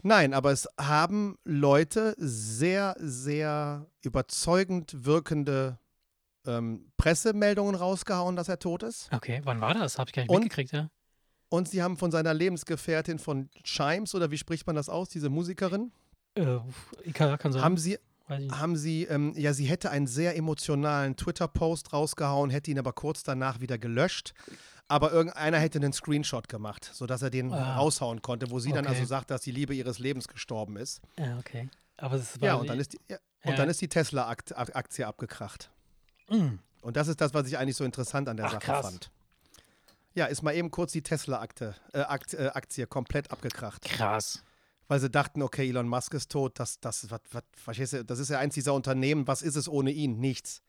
[0.02, 5.78] Nein, aber es haben Leute sehr, sehr überzeugend wirkende
[6.46, 9.08] ähm, Pressemeldungen rausgehauen, dass er tot ist.
[9.12, 9.98] Okay, wann war das?
[9.98, 10.88] Habe ich gar nicht Und- mitgekriegt, ja.
[11.50, 15.28] Und sie haben von seiner Lebensgefährtin von Chimes, oder wie spricht man das aus, diese
[15.30, 15.92] Musikerin,
[16.34, 16.58] Äh,
[17.12, 17.62] kann, kann sein.
[17.62, 22.70] haben sie ich haben sie, ähm, ja, sie hätte einen sehr emotionalen Twitter-Post rausgehauen, hätte
[22.70, 24.32] ihn aber kurz danach wieder gelöscht.
[24.88, 27.76] Aber irgendeiner hätte einen Screenshot gemacht, sodass er den Ah.
[27.76, 28.94] raushauen konnte, wo sie dann Okay.
[28.96, 31.02] also sagt, dass die Liebe ihres Lebens gestorben ist.
[31.18, 31.68] Ja, okay.
[31.98, 33.56] Aber es war Ja, und dann ist die, ja, und Ja.
[33.56, 35.70] dann ist die Tesla-Aktie abgekracht.
[36.28, 36.58] Mm.
[36.82, 38.86] Und das ist das, was ich eigentlich so interessant an der Ach, Sache krass.
[38.86, 39.10] fand.
[40.14, 43.82] Ja, ist mal eben kurz die Tesla-Aktie äh, Akt, äh, Aktie komplett abgekracht.
[43.84, 44.42] krass.
[44.86, 48.18] Weil sie dachten, okay, Elon Musk ist tot, das, das, was, was, verstehst du, das
[48.18, 50.20] ist ja eins dieser Unternehmen, was ist es ohne ihn?
[50.20, 50.60] Nichts.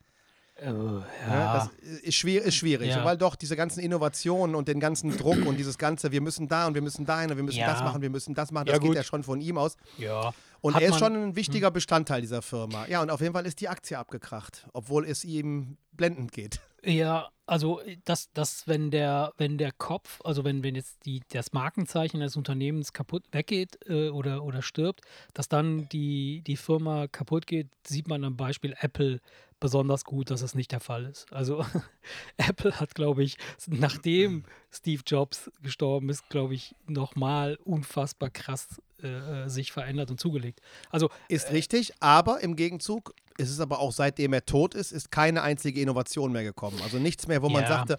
[0.56, 1.54] Äh, Ja, ja.
[1.54, 1.70] das
[2.02, 3.04] ist, schwer, ist schwierig, Ja.
[3.04, 6.65] weil doch diese ganzen Innovationen und den ganzen Druck und dieses ganze, wir müssen da
[6.65, 7.74] und wir müssen dahin und wir müssen Ja.
[7.74, 9.76] das machen, wir müssen das machen, das geht ja schon von ihm aus.
[9.98, 10.34] ja.
[10.65, 10.99] Und er ist Hm.
[10.99, 12.88] schon ein wichtiger Bestandteil dieser Firma.
[12.88, 16.60] Ja, und auf jeden Fall ist die Aktie abgekracht, obwohl es ihm blendend geht.
[16.84, 21.54] Ja, also dass, dass wenn der, wenn der Kopf, also wenn, wenn jetzt die, das
[21.54, 25.01] Markenzeichen des Unternehmens kaputt weggeht äh, oder, oder stirbt,
[25.36, 29.19] dass dann die, die Firma kaputt geht, sieht man am Beispiel Apple
[29.60, 31.32] besonders gut, dass es nicht der Fall ist.
[31.32, 31.63] Also
[32.38, 39.44] Apple hat, glaube ich, nachdem Steve Jobs gestorben ist, glaube ich, nochmal unfassbar krass äh,
[39.46, 40.60] äh, sich verändert und zugelegt.
[40.89, 45.12] Also Ist richtig, aber im Gegenzug ist es aber auch seitdem er tot ist, ist
[45.12, 46.82] keine einzige Innovation mehr gekommen.
[46.82, 47.68] Also nichts mehr, wo man Ja.
[47.68, 47.98] sagte,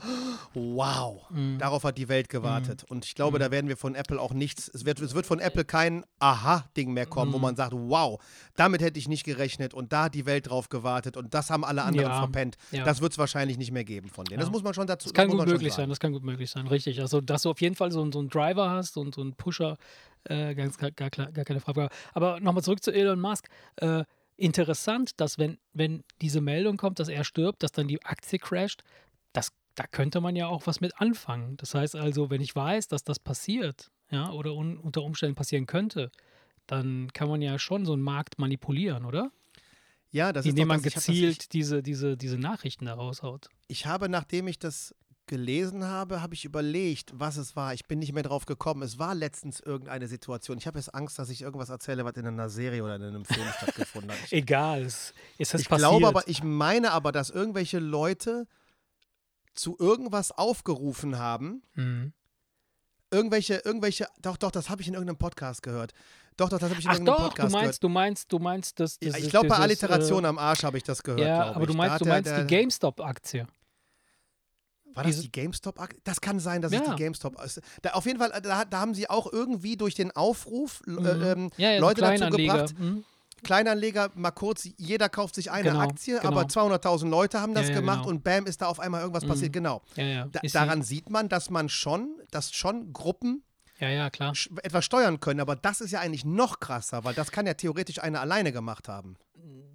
[0.54, 1.26] wow,
[1.58, 2.84] darauf hat die Welt gewartet.
[2.88, 5.38] Und ich glaube, da werden wir von Apple auch nichts, es wird, es wird von
[5.40, 8.18] Apple kein Aha-Ding mehr kommen, wo man sagt, wow,
[8.54, 11.64] damit hätte ich nicht gerechnet und da hat die Welt drauf gewartet und das haben
[11.64, 12.18] alle anderen Ja.
[12.18, 12.56] verpennt.
[12.70, 12.84] Ja.
[12.84, 14.40] Das wird es wahrscheinlich nicht mehr geben von denen.
[14.40, 16.66] Das muss man schon dazu Das kann gut möglich sein, das kann gut möglich sein,
[16.66, 17.00] richtig.
[17.00, 19.76] Also, dass du auf jeden Fall so, so einen Driver hast und so einen Pusher,
[20.30, 21.88] äh, ganz, gar, gar, gar keine Frage.
[22.12, 23.48] Aber nochmal zurück zu Elon Musk.
[23.76, 24.04] Äh,
[24.36, 28.82] interessant, dass wenn, wenn diese Meldung kommt, dass er stirbt, dass dann die Aktie crasht,
[29.32, 31.56] das, da könnte man ja auch was mit anfangen.
[31.56, 35.66] Das heißt also, wenn ich weiß, dass das passiert, ja, oder un, unter Umständen passieren
[35.66, 36.10] könnte,
[36.66, 39.30] dann kann man ja schon so einen Markt manipulieren, oder?
[40.10, 43.48] Ja, das ist Indem doch man ich hab gezielt diese, diese, diese Nachrichten da raushaut.
[43.68, 44.94] Ich habe, nachdem ich das
[45.26, 47.74] gelesen habe, habe ich überlegt, was es war.
[47.74, 48.82] Ich bin nicht mehr drauf gekommen.
[48.82, 50.58] Es war letztens irgendeine Situation.
[50.58, 53.24] Ich habe jetzt Angst, dass ich irgendwas erzähle, was in einer Serie oder in einem
[53.24, 54.18] Film stattgefunden hat.
[54.30, 55.90] Egal, es ist das ich passiert.
[55.90, 58.46] glaube aber, ich meine aber, dass irgendwelche Leute
[59.54, 61.62] zu irgendwas aufgerufen haben.
[61.74, 62.12] Mhm.
[63.10, 65.92] Irgendwelche, irgendwelche, doch, doch, das habe ich in irgendeinem Podcast gehört.
[66.36, 68.38] Doch, doch, das habe ich in Ach irgendeinem doch, Podcast du meinst, du meinst, du
[68.38, 69.16] meinst, dass gehört.
[69.16, 71.20] das ich glaube, bei dieses, Alliteration äh, am Arsch habe ich das gehört.
[71.20, 71.66] Ja, aber ich.
[71.68, 73.46] du meinst, du meinst der, die GameStop-Aktie.
[74.96, 75.78] War das die GameStop?
[75.78, 76.94] -Ak- Das kann sein, dass es Ja.
[76.94, 77.60] die GameStop ist.
[77.82, 81.06] Da, auf jeden Fall, da, da haben sie auch irgendwie durch den Aufruf äh, Mhm.
[81.22, 83.04] ähm, Ja, ja, Leute so dazu gebracht, Mhm.
[83.42, 86.28] Kleinanleger, mal kurz, jeder kauft sich eine Genau, Aktie, genau.
[86.28, 88.08] aber 200.000 Leute haben das gemacht genau.
[88.08, 89.28] und bam, ist da auf einmal irgendwas Mhm.
[89.28, 89.52] passiert.
[89.52, 89.82] Genau.
[89.94, 93.44] Da, daran sieht man, dass man schon, dass schon Gruppen
[93.78, 94.32] ja, ja, klar.
[94.62, 98.02] etwas steuern können, aber das ist ja eigentlich noch krasser, weil das kann ja theoretisch
[98.02, 99.16] einer alleine gemacht haben.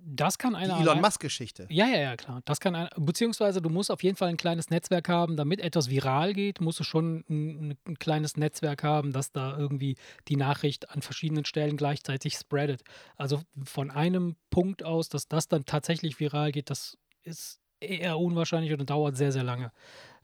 [0.04, 0.76] Das kann Die einer.
[0.76, 1.68] Elon allein- Musk-Geschichte.
[1.70, 2.42] Ja, ja, ja, klar.
[2.46, 5.90] Das kann ein, beziehungsweise du musst auf jeden Fall ein kleines Netzwerk haben, damit etwas
[5.90, 9.96] viral geht, musst du schon ein, ein kleines Netzwerk haben, das da irgendwie
[10.28, 12.82] die Nachricht an verschiedenen Stellen gleichzeitig spreadet.
[13.16, 18.74] Also von einem Punkt aus, dass das dann tatsächlich viral geht, das ist eher unwahrscheinlich
[18.74, 19.72] und dauert sehr, sehr lange.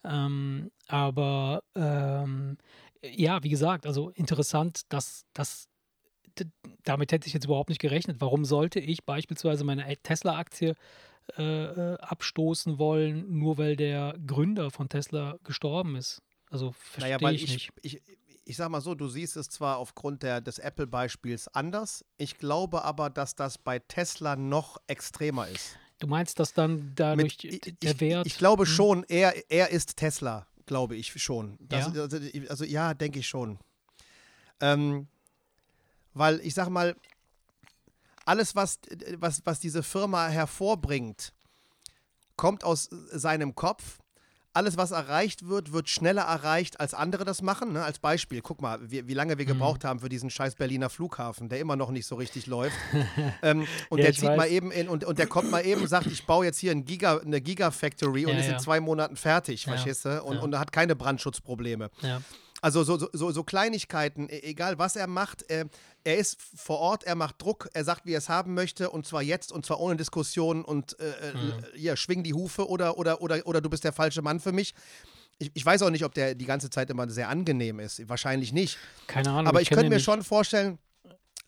[0.04, 2.58] Ähm, aber ähm,
[3.04, 5.68] ja, wie gesagt, also interessant, dass das
[6.84, 8.18] damit hätte ich jetzt überhaupt nicht gerechnet.
[8.20, 10.76] Warum sollte ich beispielsweise meine Tesla-Aktie
[11.38, 16.22] äh, äh, abstoßen wollen, nur weil der Gründer von Tesla gestorben ist?
[16.50, 17.72] Also verstehe Naja, weil ich, ich, nicht.
[17.82, 18.02] ich,
[18.46, 22.84] ich sag mal so, du siehst es zwar aufgrund der, des Apple-Beispiels anders, ich glaube
[22.86, 25.78] aber, dass das bei Tesla noch extremer ist.
[26.00, 28.28] Du meinst, dass dann dadurch Mit- der ich, Wert.
[28.28, 28.72] Ich glaube Hm.
[28.72, 31.58] schon, er, er ist Tesla, glaube ich schon.
[31.60, 32.02] Das, Ja?
[32.04, 33.60] also, also ja, denke ich schon.
[34.62, 35.08] Ähm,
[36.18, 36.96] weil ich sag mal,
[38.26, 38.80] alles, was,
[39.20, 41.34] was, was diese Firma hervorbringt,
[42.36, 44.00] kommt aus seinem Kopf.
[44.54, 47.74] Alles, was erreicht wird, wird schneller erreicht, als andere das machen.
[47.74, 47.84] Ne?
[47.84, 49.50] Als Beispiel, guck mal, wie, wie lange wir Mhm.
[49.50, 52.76] gebraucht haben für diesen scheiß Berliner Flughafen, der immer noch nicht so richtig läuft.
[53.44, 55.88] ähm, und Ja, der zieht mal eben in und, und der kommt mal eben und
[55.88, 58.54] sagt, ich baue jetzt hier ein Giga, eine Gigafactory und Ja, ist ja.
[58.54, 60.24] in zwei Monaten fertig, Ja, verstehst du?
[60.24, 61.92] Und, und hat keine Brandschutzprobleme.
[62.02, 62.20] ja.
[62.62, 65.66] Also so, so, so, Kleinigkeiten, e- egal was er macht, äh,
[66.04, 69.06] er ist vor Ort, er macht Druck, er sagt, wie er es haben möchte und
[69.06, 71.54] zwar jetzt und zwar ohne Diskussion und äh, äh, Mhm.
[71.76, 74.74] ja, schwing die Hufe oder, oder, oder, oder du bist der falsche Mann für mich.
[75.40, 78.10] Ich, ich weiß auch nicht, ob der die ganze Zeit immer sehr angenehm ist.
[78.10, 78.80] Wahrscheinlich nicht.
[79.06, 79.48] Keine Ahnung.
[79.48, 80.06] Aber ich kenn könnte mir nicht.
[80.06, 80.80] schon vorstellen,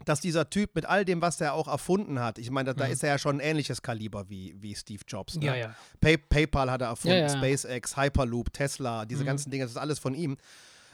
[0.05, 2.85] dass dieser Typ mit all dem, was er auch erfunden hat, ich meine, da, da
[2.85, 2.91] Mhm.
[2.93, 5.35] ist er ja schon ein ähnliches Kaliber wie, wie Steve Jobs.
[5.37, 5.45] Ne?
[5.47, 5.75] Ja, ja.
[5.99, 7.29] Pay PayPal hat er erfunden, ja.
[7.29, 9.27] SpaceX, Hyperloop, Tesla, diese Mhm.
[9.27, 10.37] ganzen Dinge, das ist alles von ihm.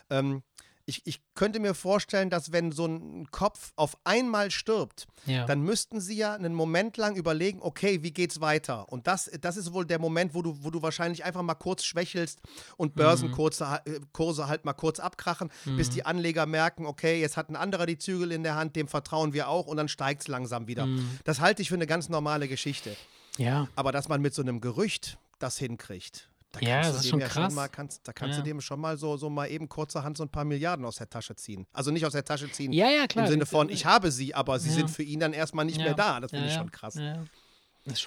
[0.09, 0.43] Ähm,
[0.87, 5.45] ich, ich könnte mir vorstellen, dass wenn so ein Kopf auf einmal stirbt, ja.
[5.45, 8.91] dann müssten sie ja einen Moment lang überlegen, okay, wie geht's weiter?
[8.91, 11.83] Und das, das ist wohl der Moment, wo du, wo du wahrscheinlich einfach mal kurz
[11.83, 12.39] schwächelst
[12.77, 17.49] und Börsenkurse äh, Kurse halt mal kurz abkrachen, bis die Anleger merken, okay, jetzt hat
[17.49, 20.27] ein anderer die Zügel in der Hand, dem vertrauen wir auch und dann steigt es
[20.27, 20.87] langsam wieder.
[21.23, 22.95] Das halte ich für eine ganz normale Geschichte.
[23.37, 23.67] ja.
[23.75, 27.05] Aber dass man mit so einem Gerücht das hinkriegt, da Ja, kannst das du ist
[27.05, 27.45] dem schon ja krass.
[27.45, 28.43] Schon mal, kannst, da kannst Ja.
[28.43, 31.09] du dem schon mal so, so mal eben kurzerhand so ein paar Milliarden aus der
[31.09, 31.65] Tasche ziehen.
[31.73, 33.25] Also nicht aus der Tasche ziehen Ja, ja, klar.
[33.25, 34.75] im Sinne von, ich habe sie, aber sie Ja.
[34.75, 36.19] sind für ihn dann erstmal nicht mehr da.
[36.19, 36.97] Das finde ich schon krass.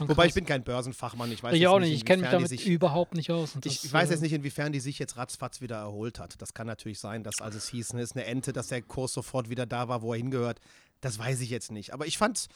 [0.00, 0.26] Wobei krass.
[0.26, 1.30] ich bin kein Börsenfachmann.
[1.30, 1.92] Ich weiß ich auch nicht.
[1.92, 3.54] Ich kenne mich damit sich, überhaupt nicht aus.
[3.54, 6.34] Und ich, ich weiß äh, jetzt nicht, inwiefern die sich jetzt ratzfatz wieder erholt hat.
[6.42, 9.12] Das kann natürlich sein, dass, als es hieß, ne, ist eine Ente, dass der Kurs
[9.12, 10.58] sofort wieder da war, wo er hingehört.
[11.00, 11.92] Das weiß ich jetzt nicht.
[11.94, 12.48] Aber ich fand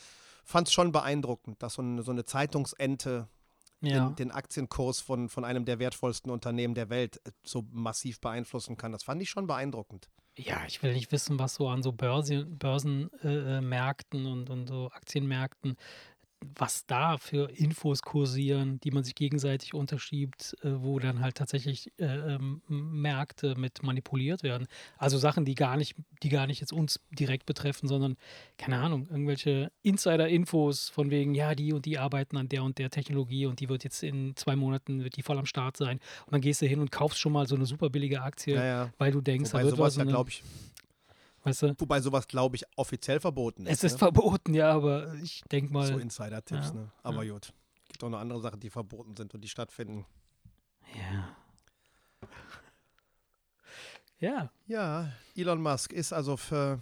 [0.53, 3.29] es schon beeindruckend, dass so eine, so eine Zeitungsente
[3.83, 4.09] Ja.
[4.09, 8.77] den, den Aktienkurs von, von einem der wertvollsten Unternehmen der Welt äh, so massiv beeinflussen
[8.77, 8.92] kann.
[8.92, 10.09] Das fand ich schon beeindruckend.
[10.35, 14.66] Ja, ich will nicht wissen, was so an so Börsen, Börsenmärkten äh, Märkten und, und
[14.66, 15.77] so Aktienmärkten,
[16.57, 21.93] was da für Infos kursieren, die man sich gegenseitig unterschiebt, äh, wo dann halt tatsächlich
[21.99, 24.67] äh, ähm, Märkte mit manipuliert werden.
[24.99, 28.17] Also Sachen, die gar nicht, die gar nicht jetzt uns direkt betreffen, sondern,
[28.59, 32.91] keine Ahnung, irgendwelche Insider-Infos von wegen, ja, die und die arbeiten an der und der
[32.91, 35.99] Technologie und die wird jetzt in zwei Monaten, wird die voll am Start sein.
[36.27, 38.65] Und dann gehst du hin und kaufst schon mal so eine super billige Aktie, Ja,
[38.65, 38.93] ja.
[38.99, 40.05] weil du denkst, Wobei da wird sowas was.
[40.05, 40.43] ja, glaube ich,
[41.45, 41.75] Weißt du?
[41.79, 43.79] wobei sowas, glaube ich, offiziell verboten ist.
[43.79, 43.99] Es ist ne?
[43.99, 45.87] verboten, ja, aber ich denke mal.
[45.87, 46.93] So Insider-Tipps, ja, ne?
[47.03, 47.53] Aber gut.
[47.89, 50.07] Gibt auch noch andere Sachen, die verboten sind und die stattfinden.
[50.95, 51.37] ja.
[54.19, 56.81] Ja, Ja, Elon Musk ist also für,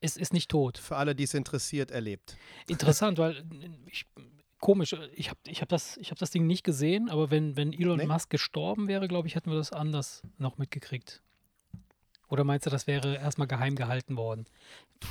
[0.00, 0.78] es ist nicht tot.
[0.78, 2.36] für alle, die es interessiert, erlebt.
[2.66, 4.04] Interessant, weil äh, ich,
[4.58, 7.72] komisch, ich habe ich hab das, ich hab das Ding nicht gesehen, aber wenn, wenn
[7.72, 8.06] Elon Nee?
[8.06, 11.22] Musk gestorben wäre, glaube ich, hätten wir das anders noch mitgekriegt.
[12.34, 14.44] Oder meinst du, das wäre erstmal geheim gehalten worden?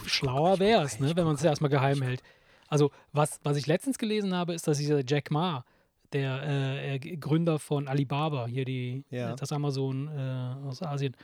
[0.06, 2.22] Schlauer wäre es, ne, wenn man es erstmal geheim hält.
[2.68, 5.64] Also, was, was ich letztens gelesen habe, ist, dass dieser Jack Ma,
[6.12, 9.36] der äh, Gründer von Alibaba, hier die, Ja.
[9.38, 11.16] das Amazon äh, aus Asien,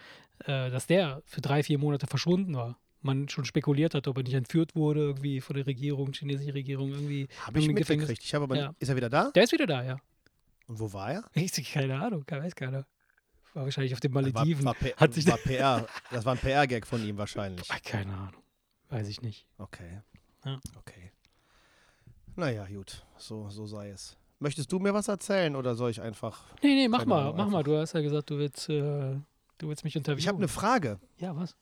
[0.45, 2.77] äh, dass der für drei, vier Monate verschwunden war.
[3.01, 6.91] Man schon spekuliert hat, ob er nicht entführt wurde, irgendwie von der Regierung, chinesische Regierung,
[6.91, 7.27] irgendwie.
[7.45, 8.23] Habe ich mitgekriegt.
[8.23, 8.73] Ich habe aber, Ja.
[8.79, 9.31] ist er wieder da?
[9.31, 9.97] Der ist wieder da, ja.
[10.67, 11.23] Und wo war er?
[11.33, 12.85] Ich, keine Ahnung, weiß keiner.
[13.53, 14.65] War wahrscheinlich auf den War, Malediven.
[14.65, 15.87] war, P- Hat sich war PR.
[16.11, 17.69] Das war ein PR-Gag von ihm wahrscheinlich.
[17.71, 18.41] Ah, keine Ahnung.
[18.89, 19.45] Weiß ich nicht.
[19.57, 20.01] Okay.
[20.45, 20.59] Ja.
[20.77, 21.11] Okay.
[22.35, 23.05] Naja, gut.
[23.17, 24.17] So, so sei es.
[24.39, 26.41] Möchtest du mir was erzählen oder soll ich einfach.
[26.63, 27.63] Nee, nee, mach mal, mach mal.
[27.63, 28.71] Du hast ja gesagt, du willst, äh,
[29.57, 30.19] du willst mich interviewen.
[30.19, 30.99] Ich habe eine Frage.
[31.17, 31.55] Ja, was?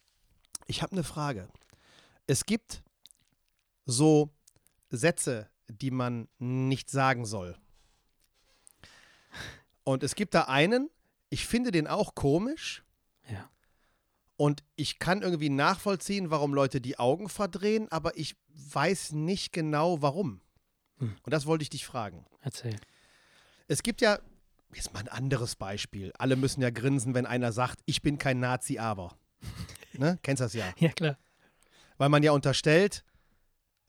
[0.68, 1.48] Ich habe eine Frage.
[2.28, 2.84] Es gibt
[3.86, 4.30] so
[4.90, 7.58] Sätze, die man nicht sagen soll.
[9.84, 10.90] Und es gibt da einen,
[11.30, 12.84] ich finde den auch komisch
[13.30, 13.50] Ja.
[14.38, 20.02] und ich kann irgendwie nachvollziehen, warum Leute die Augen verdrehen, aber ich weiß nicht genau
[20.02, 20.42] warum.
[21.00, 21.16] Hm.
[21.24, 22.26] Und das wollte ich dich fragen.
[22.42, 22.76] Erzähl.
[23.68, 24.20] Es gibt ja,
[24.74, 26.12] jetzt mal ein anderes Beispiel.
[26.18, 29.18] Alle müssen ja grinsen, wenn einer sagt, ich bin kein Nazi, aber.
[29.94, 30.18] ne?
[30.24, 30.74] Kennst das ja.
[30.78, 31.18] Ja, klar.
[31.98, 33.04] Weil man ja unterstellt,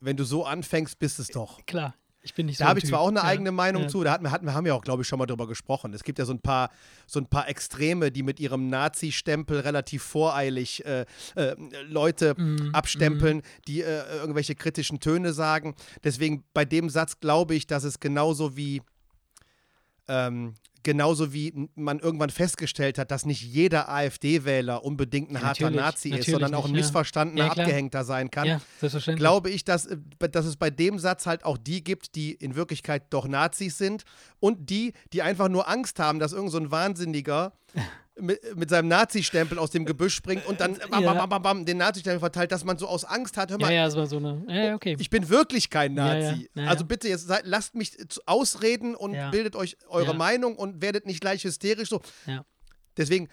[0.01, 1.64] wenn du so anfängst, bist es doch.
[1.66, 1.94] Klar.
[2.29, 3.25] Ich bin nicht Da habe ich zwar auch eine ja.
[3.25, 3.88] eigene Meinung ja.
[3.88, 5.95] zu, da hatten wir, hatten wir, haben wir auch, glaube ich, schon mal drüber gesprochen.
[5.95, 6.71] Es gibt ja so ein paar,
[7.07, 11.57] so ein paar Extreme, die mit ihrem Nazi-Stempel relativ voreilig äh, äh,
[11.88, 15.75] Leute Mm, abstempeln, die äh, irgendwelche kritischen Töne sagen.
[16.05, 18.83] Deswegen bei dem Satz glaube ich, dass es genauso wie
[20.11, 25.71] Ähm, genauso wie man irgendwann festgestellt hat, dass nicht jeder AfD-Wähler unbedingt ein Ja, harter
[25.71, 26.87] Nazi ist, sondern auch ein nicht, ja.
[26.87, 27.67] missverstandener Ja, klar.
[27.67, 28.47] Abgehängter sein kann.
[28.47, 28.61] Ja.
[29.14, 29.97] Glaube ich, dass, äh,
[30.31, 34.05] dass es bei dem Satz halt auch die gibt, die in Wirklichkeit doch Nazis sind
[34.41, 37.53] und die, die einfach nur Angst haben, dass irgend so ein Wahnsinniger
[38.21, 41.15] mit, mit seinem Nazi-Stempel aus dem Gebüsch springt und dann bam, Ja.
[41.15, 43.73] bam, bam, bam, den Nazi-Stempel verteilt, dass man so aus Angst hat, hör ja, mal,
[43.75, 44.45] ja, es war so eine.
[44.49, 44.97] Ja, ja, okay.
[44.99, 46.51] ich bin wirklich kein Ja, ja, Nazi.
[46.55, 46.69] ja, ja.
[46.71, 49.31] Also bitte jetzt seid, lasst mich ausreden und Ja.
[49.31, 50.13] bildet euch eure Ja.
[50.15, 52.01] Meinung und werdet nicht gleich hysterisch so.
[52.27, 52.45] Ja.
[52.97, 53.29] Deswegen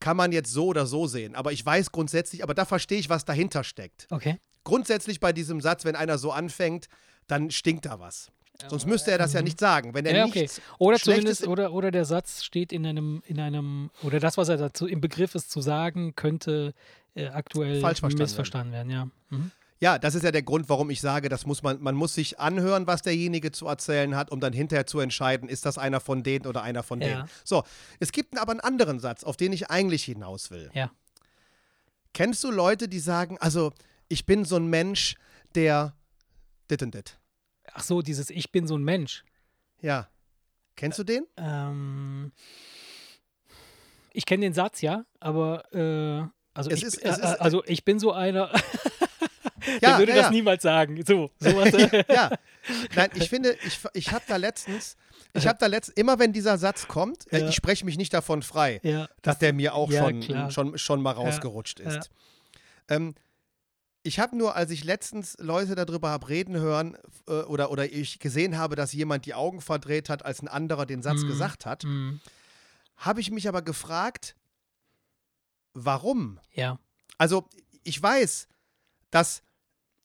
[0.00, 3.08] kann man jetzt so oder so sehen, aber ich weiß grundsätzlich, aber da verstehe ich,
[3.08, 4.06] was dahinter steckt.
[4.10, 4.38] Okay.
[4.64, 6.86] Grundsätzlich bei diesem Satz, wenn einer so anfängt,
[7.28, 8.30] dann stinkt da was.
[8.68, 9.92] Sonst müsste er das ja nicht sagen.
[9.94, 10.16] Wenn er.
[10.16, 10.42] Ja, okay.
[10.42, 14.48] nichts Oder zumindest, oder, oder der Satz steht in einem, in einem, oder das, was
[14.48, 16.74] er dazu im Begriff ist zu sagen, könnte
[17.14, 19.08] äh, aktuell Falsch verstanden missverstanden werden, ja.
[19.30, 19.50] Mhm.
[19.80, 22.38] Ja, das ist ja der Grund, warum ich sage, das muss man, man muss sich
[22.38, 26.22] anhören, was derjenige zu erzählen hat, um dann hinterher zu entscheiden, ist das einer von
[26.22, 27.08] denen oder einer von Ja.
[27.08, 27.24] denen.
[27.42, 27.64] So,
[27.98, 30.70] es gibt aber einen anderen Satz, auf den ich eigentlich hinaus will.
[30.72, 30.92] Ja.
[32.14, 33.72] Kennst du Leute, die sagen, also
[34.08, 35.16] ich bin so ein Mensch,
[35.56, 35.96] der
[36.70, 37.18] dit und dit.
[37.74, 39.24] Ach so, dieses Ich bin so ein Mensch.
[39.80, 40.08] Ja.
[40.76, 41.26] Kennst du den?
[41.36, 42.32] Ähm,
[44.12, 47.84] ich kenne den Satz, ja, aber äh, also, Es ich, ist- äh, ist- also ich
[47.84, 48.48] bin so einer,
[49.80, 50.30] der Ja, würde ja, das ja.
[50.30, 51.02] niemals sagen.
[51.06, 51.72] So, sowas.
[52.08, 52.30] ja.
[52.94, 54.96] Nein, ich finde, ich, ich habe da letztens,
[55.34, 57.48] ich habe da letztens, immer wenn dieser Satz kommt, äh, Ja.
[57.48, 58.80] ich spreche mich nicht davon frei,
[59.22, 60.50] dass der mir auch schon, klar.
[60.50, 62.10] schon, schon mal rausgerutscht ist.
[62.88, 63.14] Ähm,
[64.04, 66.96] ich habe nur, als ich letztens Leute darüber habe reden hören
[67.28, 70.86] äh, oder, oder ich gesehen habe, dass jemand die Augen verdreht hat, als ein anderer
[70.86, 71.26] den Satz Mhm.
[71.28, 72.16] gesagt hat, Mm,
[72.96, 74.34] habe ich mich aber gefragt,
[75.74, 76.38] warum?
[76.52, 76.78] ja,
[77.18, 77.48] Also
[77.84, 78.48] ich weiß,
[79.10, 79.42] dass,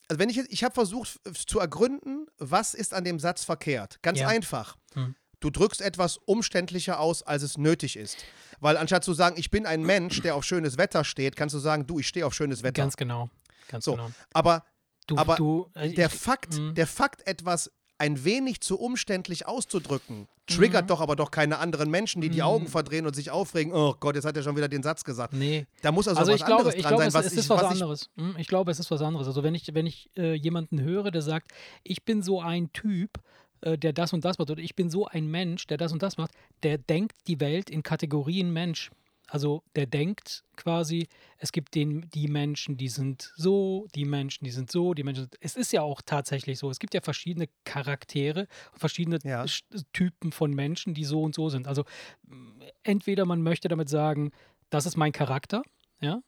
[0.08, 4.00] also wenn ich jetzt, ich habe versucht zu ergründen, was ist an dem Satz verkehrt.
[4.04, 4.28] Ganz Ja.
[4.28, 4.78] einfach.
[4.94, 5.16] Hm.
[5.40, 8.18] Du drückst etwas umständlicher aus, als es nötig ist.
[8.60, 11.60] Weil anstatt zu sagen, ich bin ein Mensch, der auf schönes Wetter steht, kannst du
[11.60, 12.82] sagen, du, ich stehe auf schönes Wetter.
[12.82, 13.30] ganz genau.
[13.68, 14.12] Ganz so, genau.
[14.34, 14.64] aber
[15.08, 16.76] Du, aber du, äh, der ich, Fakt, Mhm.
[16.76, 20.88] der Fakt, etwas ein wenig zu umständlich auszudrücken, triggert Mhm.
[20.90, 23.74] doch aber doch keine anderen Menschen, die die Augen verdrehen und sich aufregen.
[23.74, 25.34] Oh Gott, jetzt hat er schon wieder den Satz gesagt.
[25.34, 27.26] nee, Da muss also, Also was ich glaube, anderes ich dran glaube, sein, es, was
[27.28, 28.10] es ich, ist was, was ich anderes.
[28.18, 29.28] Hm, Ich glaube, es ist was anderes.
[29.28, 31.52] Also wenn ich, wenn ich äh, jemanden höre, der sagt,
[31.84, 33.20] ich bin so ein Typ,
[33.62, 36.04] äh, der das und das macht, oder ich bin so ein Mensch, der das und
[36.04, 36.32] das macht,
[36.64, 38.92] der denkt die Welt in Kategorien Mensch.
[39.28, 44.52] Also der denkt quasi, es gibt den, die Menschen, die sind so, die Menschen, die
[44.52, 45.28] sind so, die Menschen.
[45.42, 46.70] Es ist ja auch tatsächlich so.
[46.70, 49.46] Es gibt ja verschiedene Charaktere, verschiedene Ja.
[49.94, 51.68] Typen von Menschen, die so und so sind.
[51.68, 51.84] Also
[52.24, 54.32] mh, entweder man möchte damit sagen,
[54.70, 55.62] das ist mein Charakter,
[56.00, 56.22] ja,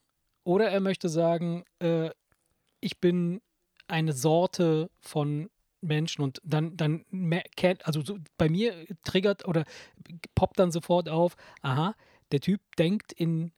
[0.43, 2.09] oder er möchte sagen, äh,
[2.81, 3.41] ich bin
[3.87, 5.49] eine Sorte von
[5.81, 7.05] Menschen und dann, dann
[7.83, 9.63] also so, bei mir triggert oder
[10.35, 11.95] poppt dann sofort auf, aha,
[12.31, 13.51] der Typ denkt in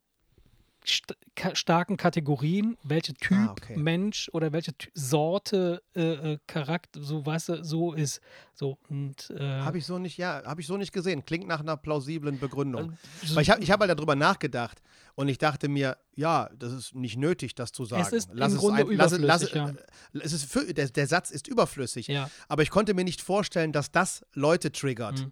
[0.86, 1.16] st
[1.54, 3.78] starken Kategorien, welche Typ Ah, okay.
[3.78, 6.02] Mensch oder welche Ty Sorte äh,
[6.34, 8.20] äh, Charakter, so du, so ist.
[8.56, 11.24] So und äh, Habe ich so nicht, ja, habe ich so nicht gesehen.
[11.24, 12.98] Klingt nach einer plausiblen Begründung.
[13.24, 14.82] so- Weil ich habe ich hab halt darüber nachgedacht
[15.14, 18.02] und ich dachte mir, ja, das ist nicht nötig, das zu sagen.
[18.14, 19.56] ist im Grunde lass, es- lass, überflüssig,
[20.16, 22.08] äh, es ist für, der, der Satz ist überflüssig.
[22.08, 22.28] Ja.
[22.48, 25.20] Aber ich konnte mir nicht vorstellen, dass das Leute triggert.
[25.26, 25.32] Mhm.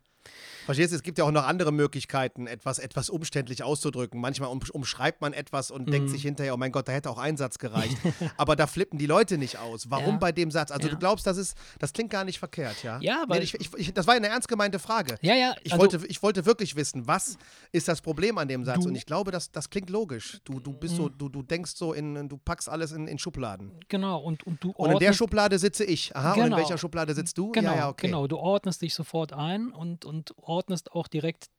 [0.65, 4.21] Verstehst du, es gibt ja auch noch andere Möglichkeiten, etwas, etwas umständlich auszudrücken.
[4.21, 5.91] Manchmal um, umschreibt man etwas und Mhm.
[5.91, 7.97] denkt sich hinterher, oh mein Gott, da hätte auch ein Satz gereicht.
[8.37, 9.89] Aber da flippen die Leute nicht aus.
[9.89, 10.17] Warum Ja.
[10.17, 10.69] bei dem Satz?
[10.71, 10.93] Also Ja.
[10.93, 12.99] du glaubst, das ist, das klingt gar nicht verkehrt, ja?
[13.01, 15.15] Ja, Nee, weil- ich, ich, ich, das war eine ernst gemeinte Frage.
[15.21, 17.37] Ja, ja, Ich, also- wollte, ich wollte wirklich wissen, was
[17.71, 18.75] ist das Problem an dem Satz?
[18.75, 18.87] Du- Mhm.
[18.89, 20.39] und ich glaube, das, das klingt logisch.
[20.43, 23.71] Du, du bist so, du, du denkst so in, du packst alles in, in Schubladen.
[23.87, 26.15] genau und, und du Und in der Schublade sitze ich.
[26.15, 26.57] Aha, und in Genau.
[26.57, 27.51] welcher Schublade sitzt du?
[27.51, 28.07] Genau, ja, ja, okay.
[28.07, 28.27] genau.
[28.27, 31.49] Du ordnest dich sofort ein und, und ordnest auch direkt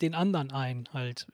[0.00, 1.26] den anderen ein, halt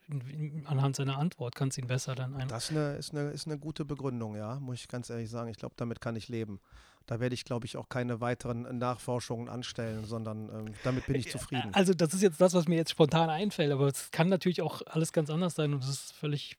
[0.66, 2.46] anhand seiner Antwort kannst ihn besser dann ein.
[2.48, 5.50] Das ist eine, ist, eine, ist eine gute Begründung, ja, muss ich ganz ehrlich sagen.
[5.50, 6.60] Ich glaube, damit kann ich leben.
[7.06, 11.30] Da werde ich, glaube ich, auch keine weiteren Nachforschungen anstellen, sondern ähm, damit bin ich
[11.30, 11.70] zufrieden.
[11.72, 14.82] Also das ist jetzt das, was mir jetzt spontan einfällt, aber es kann natürlich auch
[14.86, 16.58] alles ganz anders sein und das ist völlig,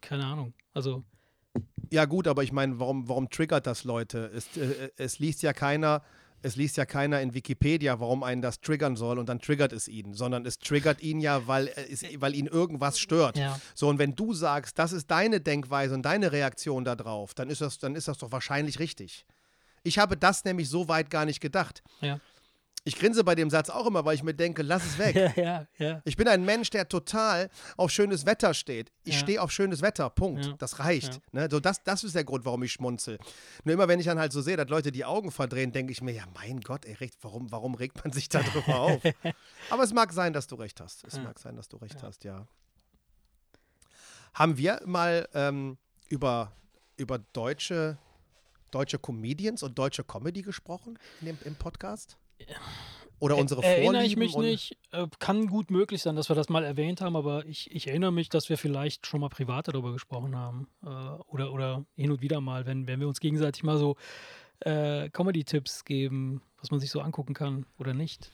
[0.00, 0.54] keine Ahnung.
[0.72, 1.04] Also
[1.92, 4.30] Ja, gut, aber ich meine, warum, warum triggert das Leute?
[4.34, 6.02] Es, äh, es liest ja keiner.
[6.42, 9.88] Es liest ja keiner in Wikipedia, warum einen das triggern soll und dann triggert es
[9.88, 13.36] ihn, sondern es triggert ihn ja, weil, äh, es, weil ihn irgendwas stört.
[13.36, 13.58] Ja.
[13.74, 17.60] So, und wenn du sagst, das ist deine Denkweise und deine Reaktion darauf, dann ist
[17.60, 19.26] das, dann ist das doch wahrscheinlich richtig.
[19.82, 21.82] Ich habe das nämlich so weit gar nicht gedacht.
[22.00, 22.18] ja,
[22.86, 25.16] Ich grinse bei dem Satz auch immer, weil ich mir denke, lass es weg.
[25.36, 26.02] Ja, ja, ja.
[26.04, 28.92] Ich bin ein Mensch, der total auf schönes Wetter steht.
[29.02, 30.54] Ich stehe auf schönes Wetter, Punkt.
[30.58, 31.20] Das reicht.
[31.32, 31.48] Ne?
[31.50, 33.18] So, das, das ist der Grund, warum ich schmunzel.
[33.64, 36.00] Nur immer, wenn ich dann halt so sehe, dass Leute die Augen verdrehen, denke ich
[36.00, 39.02] mir, ja, mein Gott, ey, recht, warum, warum regt man sich da drüber auf?
[39.68, 41.04] Aber es mag sein, dass du recht hast.
[41.04, 42.46] Es mag sein, dass du recht hast, ja.
[44.32, 45.76] Haben wir mal ähm,
[46.08, 46.52] über,
[46.96, 47.98] über deutsche,
[48.70, 52.16] deutsche Comedians und deutsche Comedy gesprochen dem, im Podcast?
[53.18, 53.82] Oder unsere Vorlieben?
[53.82, 54.76] Erinnere ich mich nicht.
[54.92, 58.12] Äh, kann gut möglich sein, dass wir das mal erwähnt haben, aber ich, ich erinnere
[58.12, 60.68] mich, dass wir vielleicht schon mal privat darüber gesprochen haben.
[60.84, 63.96] Äh, oder, oder hin und wieder mal, wenn, wenn wir uns gegenseitig mal so
[64.60, 68.30] äh, Comedy-Tipps geben, was man sich so angucken kann oder nicht.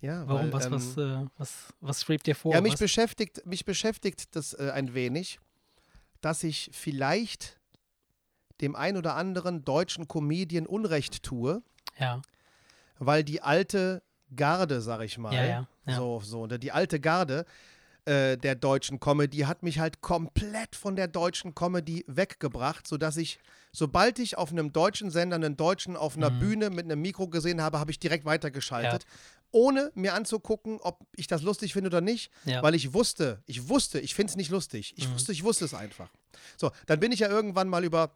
[0.00, 2.54] Ja, Warum, weil, was, ähm, was, äh, was, was schwebt dir vor?
[2.54, 2.80] Ja, mich was?
[2.80, 5.40] beschäftigt, mich beschäftigt das äh, ein wenig,
[6.20, 7.58] dass ich vielleicht
[8.60, 11.62] dem ein oder anderen deutschen Comedian Unrecht tue,
[11.98, 12.22] ja,
[13.00, 14.02] weil die alte
[14.36, 15.96] Garde, sag ich mal, Ja, ja, ja.
[15.96, 17.44] so, so, die alte Garde
[18.04, 23.38] äh, der deutschen Comedy hat mich halt komplett von der deutschen Comedy weggebracht, sodass ich,
[23.72, 26.38] sobald ich auf einem deutschen Sender einen Deutschen auf einer Mhm.
[26.38, 29.04] Bühne mit einem Mikro gesehen habe, habe ich direkt weitergeschaltet,
[29.50, 32.30] ohne mir anzugucken, ob ich das lustig finde oder nicht,
[32.62, 34.94] weil ich wusste, ich wusste, ich finde es nicht lustig.
[34.96, 35.14] Ich Mhm.
[35.14, 36.08] wusste, ich wusste es einfach.
[36.56, 38.12] So, dann bin ich ja irgendwann mal über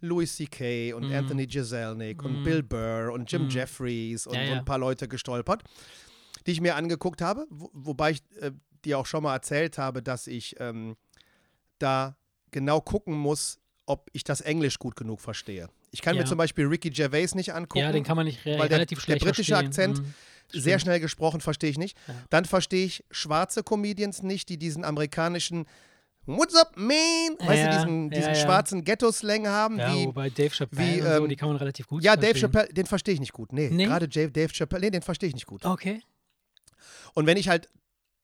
[0.00, 0.92] Louis C.K.
[0.94, 1.14] und Mhm.
[1.14, 2.44] Anthony Jeselnik und Mhm.
[2.44, 3.50] Bill Burr und Jim Mhm.
[3.50, 4.54] Jeffries und, Ja, und ja.
[4.58, 5.62] ein paar Leute gestolpert,
[6.46, 8.52] die ich mir angeguckt habe, wo, wobei ich äh,
[8.84, 10.96] dir auch schon mal erzählt habe, dass ich ähm,
[11.78, 12.16] da
[12.50, 15.68] genau gucken muss, ob ich das Englisch gut genug verstehe.
[15.90, 16.22] Ich kann Ja.
[16.22, 17.80] mir zum Beispiel Ricky Gervais nicht angucken.
[17.80, 19.66] ja, den kann man nicht re weil der- relativ der schlecht britische verstehen.
[19.92, 20.14] Akzent Mhm.
[20.60, 21.96] sehr schnell gesprochen, verstehe ich nicht.
[22.30, 25.66] Dann verstehe ich schwarze Comedians nicht, die diesen amerikanischen
[26.28, 26.90] What's up, man?
[27.38, 28.34] Weißt Ja, du, diesen, ja, diesen ja.
[28.34, 31.56] schwarzen Ghetto-Slang haben, Ja, wie wobei Dave Chappelle wie, und so, ähm, die kann man
[31.56, 32.50] relativ gut ja, Dave verstehen.
[32.52, 33.52] Chappelle, den verstehe ich nicht gut.
[33.52, 33.86] Nee, Nee?
[33.86, 35.64] gerade Dave, Dave Chappelle, nee, den verstehe ich nicht gut.
[35.64, 36.02] Okay.
[37.14, 37.70] Und wenn ich halt,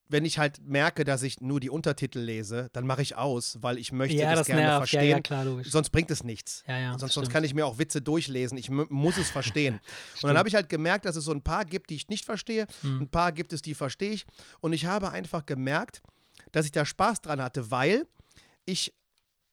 [0.09, 3.79] wenn ich halt merke, dass ich nur die Untertitel lese, dann mache ich aus, weil
[3.79, 4.73] ich möchte Ja, das, das gerne nervt.
[4.75, 5.11] Ja, verstehen.
[5.11, 5.71] ja, klar, logisch.
[5.71, 6.63] Sonst bringt es nichts.
[6.69, 8.59] Ja, ja, sonst, sonst kann ich mir auch Witze durchlesen.
[8.59, 9.81] Ich muss es verstehen.
[10.23, 12.27] Und dann habe ich halt gemerkt, dass es so ein paar gibt, die ich nicht
[12.27, 12.67] verstehe.
[12.83, 13.01] Hm.
[13.01, 14.27] Ein paar gibt es, die verstehe ich.
[14.61, 16.03] Und ich habe einfach gemerkt,
[16.55, 18.07] dass ich da Spaß dran hatte, weil
[18.65, 18.95] ich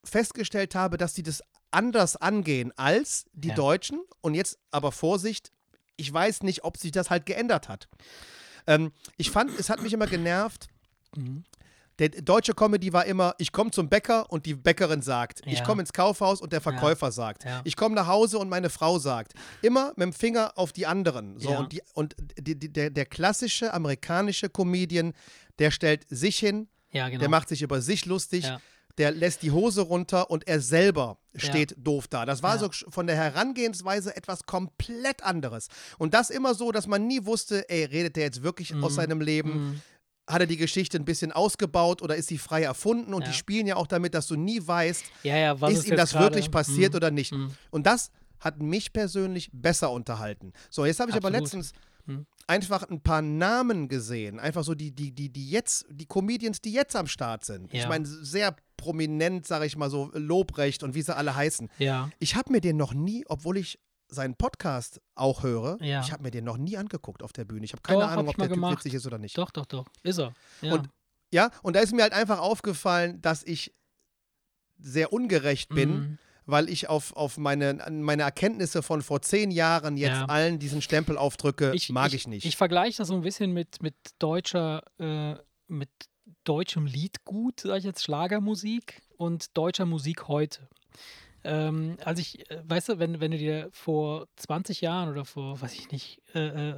[0.03, 1.41] festgestellt habe, dass die das
[1.71, 3.55] anders angehen als die Ja.
[3.55, 4.01] Deutschen.
[4.21, 5.51] Und jetzt aber Vorsicht,
[5.97, 7.87] ich weiß nicht, ob sich das halt geändert hat.
[8.67, 10.67] Ähm, ich fand, es hat mich immer genervt.
[11.15, 11.43] Mhm.
[11.99, 15.41] Der deutsche Comedy war immer, ich komme zum Bäcker und die Bäckerin sagt.
[15.45, 15.63] Ich Ja.
[15.65, 17.43] komme ins Kaufhaus und der Verkäufer sagt.
[17.43, 17.61] Ja.
[17.63, 19.33] Ich komme nach Hause und meine Frau sagt.
[19.61, 21.37] Immer mit dem Finger auf die anderen.
[21.39, 21.59] So, Ja.
[21.59, 25.13] Und, die, und die, die, der, der klassische amerikanische Comedian,
[25.59, 27.19] der stellt sich hin, Ja, genau.
[27.19, 28.59] der macht sich über sich lustig, Ja.
[28.97, 32.25] der lässt die Hose runter und er selber steht doof da.
[32.25, 32.59] Das war Ja.
[32.59, 35.67] so von der Herangehensweise etwas komplett anderes.
[35.97, 38.83] Und das immer so, dass man nie wusste, ey, redet der jetzt wirklich Mhm.
[38.83, 39.81] aus seinem Leben?
[40.27, 43.13] Hat er die Geschichte ein bisschen ausgebaut oder ist sie frei erfunden?
[43.13, 43.29] Und Ja.
[43.29, 46.11] die spielen ja auch damit, dass du nie weißt, ja, ja, was ist ihm das
[46.11, 46.97] gerade- wirklich passiert Mhm.
[46.97, 47.31] oder nicht.
[47.31, 47.51] Mhm.
[47.71, 50.53] Und das hat mich persönlich besser unterhalten.
[50.69, 51.43] So, jetzt habe ich aber Absolut.
[51.43, 51.73] letztens
[52.05, 52.25] Mhm.
[52.51, 54.39] Einfach ein paar Namen gesehen.
[54.39, 57.73] Einfach so die, die, die, die jetzt, die Comedians, die jetzt am Start sind.
[57.73, 57.87] Ich Ja.
[57.89, 61.69] meine, sehr prominent, sage ich mal so, Lobrecht und wie sie alle heißen.
[61.79, 63.79] Ja, Ich habe mir den noch nie, obwohl ich
[64.09, 66.01] seinen Podcast auch höre, Ja.
[66.01, 67.63] ich habe mir den noch nie angeguckt auf der Bühne.
[67.63, 68.77] Ich habe keine Doch, hab Ahnung, ich ob der Typ gemacht.
[68.79, 69.37] witzig ist oder nicht.
[69.37, 69.87] doch, doch, doch.
[70.03, 70.33] Ist er.
[70.61, 70.73] Ja.
[70.73, 70.89] Und
[71.33, 73.73] Ja, und da ist mir halt einfach aufgefallen, dass ich
[74.77, 76.17] sehr ungerecht bin, Mhm.
[76.51, 80.25] Weil ich auf, auf meine, meine Erkenntnisse von vor zehn Jahren jetzt Ja.
[80.25, 82.45] allen diesen Stempel aufdrücke, mag ich, nicht.
[82.45, 85.35] Ich vergleiche das so ein bisschen mit, mit deutscher, äh,
[85.67, 85.89] mit
[86.43, 90.67] deutschem Liedgut, sage ich jetzt, Schlagermusik und deutscher Musik heute.
[91.43, 95.59] Ähm, also ich, äh, weißt du, wenn, wenn du dir vor 20 Jahren oder vor,
[95.59, 96.75] weiß ich nicht, äh, äh,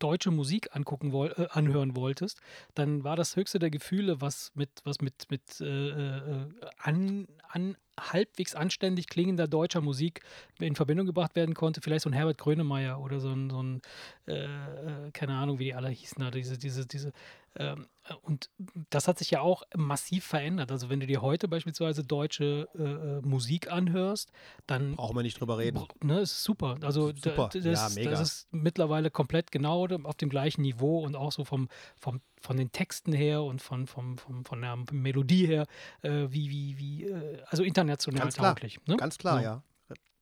[0.00, 2.40] deutsche Musik angucken woll, äh, anhören wolltest,
[2.74, 6.48] dann war das höchste der Gefühle, was mit, was mit, mit äh, äh,
[6.78, 10.20] an, an halbwegs anständig klingender deutscher Musik
[10.58, 11.80] in Verbindung gebracht werden konnte.
[11.80, 13.82] Vielleicht so ein Herbert Grönemeyer oder so ein, so ein
[14.26, 17.12] äh, äh, keine Ahnung, wie die alle hießen, diese, diese, diese.
[17.56, 18.48] Ähm, äh, und
[18.90, 20.70] das hat sich ja auch massiv verändert.
[20.70, 24.30] Also wenn du dir heute beispielsweise deutsche äh, äh, Musik anhörst,
[24.66, 25.82] dann Brauchen wir nicht drüber reden.
[26.02, 26.76] Ne, ist super.
[26.82, 27.50] Also Super.
[27.52, 28.10] Das, Ja, mega.
[28.10, 32.56] das ist mittlerweile komplett genau auf dem gleichen Niveau und auch so vom, vom, von
[32.56, 35.66] den Texten her und von, vom, vom, von der Melodie her,
[36.02, 38.54] äh, wie, wie, wie, äh, also international Ganz klar.
[38.54, 38.78] tauglich.
[38.86, 38.96] Ne?
[38.96, 39.44] Ganz klar, So.
[39.44, 39.62] ja.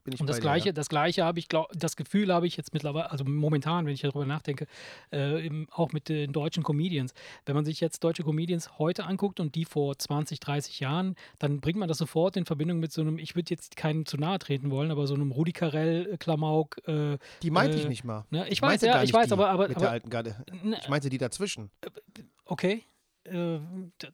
[0.07, 0.73] Ich Und das dir, gleiche, ja.
[0.73, 4.01] das gleiche habe ich, glaub, das Gefühl habe ich jetzt mittlerweile, also momentan, wenn ich
[4.01, 4.67] darüber nachdenke,
[5.13, 7.13] äh, im, auch mit den deutschen Comedians.
[7.45, 11.61] Wenn man sich jetzt deutsche Comedians heute anguckt und die vor 20, 30 Jahren, dann
[11.61, 14.39] bringt man das sofort in Verbindung mit so einem, ich würde jetzt keinen zu nahe
[14.39, 16.79] treten wollen, aber so einem Rudi Carell, äh, Klamauk.
[16.89, 18.25] Äh, Die meinte ich äh, nicht mal.
[18.31, 20.37] ne, ich weiß, meinte ja, ich weiß, aber- aber- Mit aber- der alten Garde.
[20.63, 21.71] ne, Ich meinte die dazwischen.
[22.47, 22.85] okay.
[23.25, 23.59] Äh,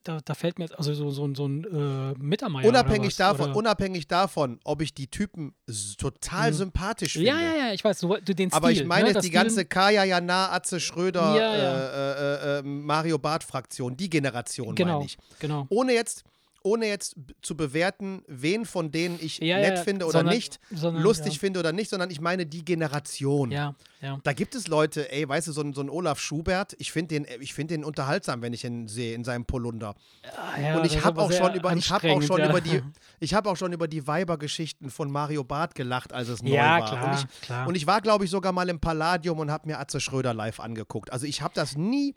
[0.03, 2.67] da, da fällt mir jetzt, also so, so, so ein äh, Mittermeier.
[2.67, 3.57] Unabhängig davon, oder?
[3.57, 5.55] unabhängig davon, ob ich die Typen
[5.99, 6.55] total Mhm.
[6.57, 7.29] sympathisch finde.
[7.29, 8.57] Ja, ja, ja, ich weiß, du, den Stil.
[8.57, 11.79] Aber ich meine ne, jetzt die Stil- ganze Kaya Jana, Atze Schröder, Ja, ja.
[11.79, 15.17] Äh, äh, äh, Mario Barth-Fraktion, die Generation Genau, meine ich.
[15.39, 15.67] genau.
[15.69, 16.25] Ohne jetzt,
[16.65, 20.59] ohne jetzt zu bewerten, wen von denen ich Ja, nett ja, finde oder sondern- nicht,
[20.73, 21.39] sondern, lustig ja.
[21.39, 23.51] finde oder nicht, sondern ich meine die Generation.
[23.51, 24.19] Ja, ja.
[24.25, 27.21] Da gibt es Leute, ey, weißt du, so ein, so ein Olaf Schubert, ich finde
[27.21, 29.95] den, ich find den unterhaltsam, wenn ich ihn sehe in seinem Polunder.
[30.37, 32.83] Ah, und ich habe auch schon über, ich habe auch schon über die,
[33.21, 36.85] ich habe auch schon über die Weibergeschichten von Mario Barth gelacht, als es neu war.
[36.87, 37.69] klar, und ich, klar.
[37.69, 40.61] und ich war, glaube ich, sogar mal im Palladium und habe mir Atze Schröder live
[40.61, 41.12] angeguckt.
[41.12, 42.15] Also ich habe das nie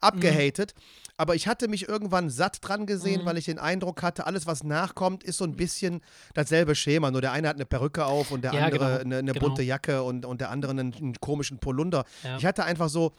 [0.00, 0.74] abgehatet,
[1.18, 2.86] aber ich hatte mich irgendwann satt dran Mhm.
[2.86, 6.00] gesehen, weil ich den Eindruck hatte, alles, was nachkommt, ist so ein bisschen
[6.32, 7.10] dasselbe Schema.
[7.10, 9.46] Nur der eine hat eine Perücke auf und der Ja, andere genau, eine, eine genau.
[9.46, 12.04] bunte Jacke und, und der andere einen, einen komischen Polunder.
[12.24, 12.36] Ja.
[12.38, 13.12] Ich hatte einfach so,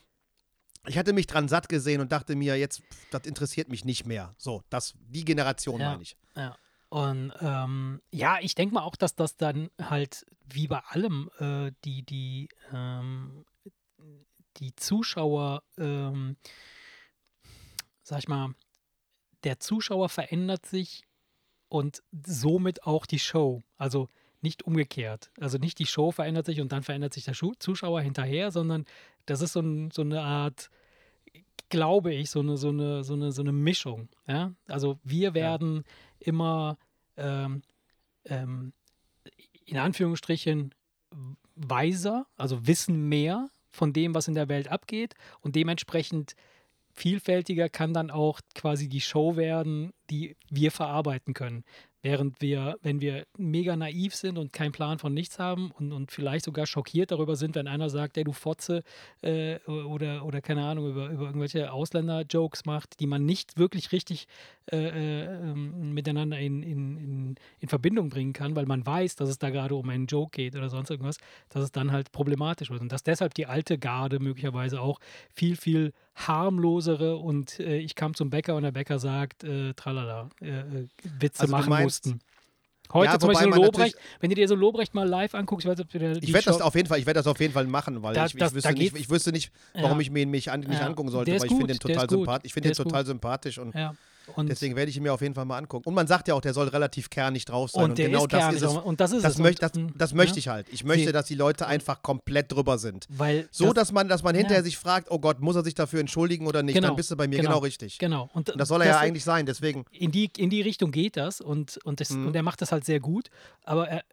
[0.87, 4.05] ich hatte mich dran satt gesehen und dachte mir, jetzt, pff, das interessiert mich nicht
[4.05, 4.33] mehr.
[4.37, 5.91] So, das, die Generation Ja.
[5.91, 6.15] meine ich.
[6.35, 6.55] Ja.
[6.87, 11.71] Und ähm, ja, ich denke mal auch, dass das dann halt wie bei allem äh,
[11.85, 13.45] die, die, ähm,
[14.57, 16.35] die Zuschauer, ähm,
[18.09, 18.55] sag ich mal,
[19.43, 21.05] der Zuschauer verändert sich
[21.69, 23.61] und somit auch die Show.
[23.77, 24.09] Also
[24.41, 25.31] nicht umgekehrt.
[25.39, 28.85] Also nicht die Show verändert sich und dann verändert sich der Zuschauer hinterher, sondern
[29.27, 30.71] das ist so, ein, so eine Art,
[31.69, 34.09] glaube ich, so eine, so eine, so eine, so eine Mischung.
[34.27, 34.53] Ja?
[34.67, 35.83] Also wir werden
[36.19, 36.79] immer
[37.15, 37.61] ähm,
[38.25, 38.73] ähm,
[39.65, 40.73] in Anführungsstrichen
[41.55, 46.35] weiser, also wissen mehr von dem, was in der Welt abgeht und dementsprechend
[46.99, 51.63] vielfältiger kann dann auch quasi die Show werden, die wir verarbeiten können.
[52.01, 56.11] Während wir, wenn wir mega naiv sind und keinen Plan von nichts haben und, und
[56.11, 58.83] vielleicht sogar schockiert darüber sind, wenn einer sagt, der du Fotze
[59.21, 64.27] äh, oder, oder keine Ahnung, über, über irgendwelche Ausländer-Jokes macht, die man nicht wirklich richtig
[64.71, 69.27] äh, äh, ähm, miteinander in, in, in, in Verbindung bringen kann, weil man weiß, dass
[69.27, 71.17] es da gerade um einen Joke geht oder sonst irgendwas,
[71.49, 72.81] dass es dann halt problematisch wird.
[72.81, 75.01] Und dass deshalb die alte Garde möglicherweise auch
[75.33, 75.91] viel, viel
[76.27, 80.87] harmlosere und äh, ich kam zum Bäcker und der Bäcker sagt, äh, tralala, äh, äh,
[81.19, 82.19] Witze Also machen meinst- mussten.
[82.91, 85.77] Heute Ja, zum Beispiel Lobrecht, wenn du dir so Lobrecht mal live anguckst, ich weiß
[85.77, 87.53] nicht, ob du dir Ich werde das auf jeden Fall, ich werde das auf jeden
[87.53, 90.01] Fall machen, weil Da- ich, ich, das- wüsste nicht, ich wüsste nicht, warum Ja.
[90.01, 90.87] ich mir ihn mich, an, mich Ja.
[90.87, 92.45] angucken sollte, weil ich finde den total sympathisch.
[92.47, 93.75] Ich finde den total sympathisch und.
[94.35, 95.87] Und, deswegen werde ich ihn mir auf jeden Fall mal angucken.
[95.87, 97.83] Und man sagt ja auch, der soll relativ kernig drauf sein.
[97.83, 98.73] und Und, genau ist das ist es.
[98.73, 99.39] und das ist Das, es.
[99.39, 100.67] möcht, das, das ja, möchte ich halt.
[100.71, 103.05] Ich möchte, dass die Leute einfach komplett drüber sind.
[103.09, 104.63] Weil So, das, dass man, dass man hinterher Ja.
[104.63, 106.75] sich fragt, oh Gott, muss er sich dafür entschuldigen oder nicht?
[106.75, 107.97] Genau, Dann bist du bei mir genau, genau, richtig.
[107.97, 108.29] Genau.
[108.33, 109.85] Und, Und das soll er ja eigentlich sein, deswegen.
[109.91, 112.27] in die, in die Richtung geht das und, und, das, Mhm.
[112.27, 113.29] und er macht das halt sehr gut.
[113.63, 114.03] Aber er,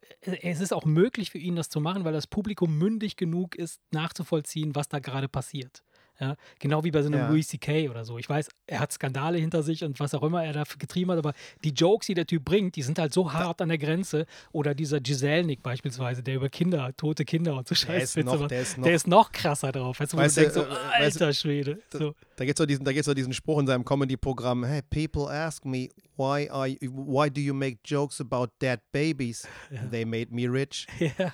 [0.42, 3.80] es ist auch möglich für ihn, das zu machen, weil das Publikum mündig genug ist,
[3.92, 5.82] nachzuvollziehen, was da gerade passiert.
[6.18, 7.28] Ja, genau wie bei so einem Ja.
[7.28, 7.88] Louis C.K.
[7.90, 8.16] oder so.
[8.18, 11.18] Ich weiß, er hat Skandale hinter sich und was auch immer er dafür getrieben hat,
[11.18, 14.24] aber die Jokes, die der Typ bringt, die sind halt so hart an der Grenze.
[14.52, 18.50] Oder dieser Giselnik beispielsweise, der über Kinder, tote Kinder und so Der macht.
[18.50, 20.00] der ist noch- der ist noch krasser drauf.
[20.00, 20.68] Weißt du, Weißt du denkst, so, äh,
[21.00, 21.78] weißt du, alter Schwede.
[21.92, 22.14] So.
[22.36, 25.30] Da gibt es so, diesen- da gibt's so diesen Spruch in seinem Comedy-Programm: Hey, people
[25.30, 29.46] ask me, why, are you, why do you make jokes about dead babies?
[29.90, 30.86] They made me rich.
[31.18, 31.32] Ja,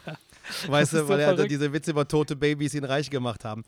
[0.67, 1.53] Weißt ist du, so weil er also verrückt.
[1.53, 3.63] diese Witze über tote Babys ihn reich gemacht haben.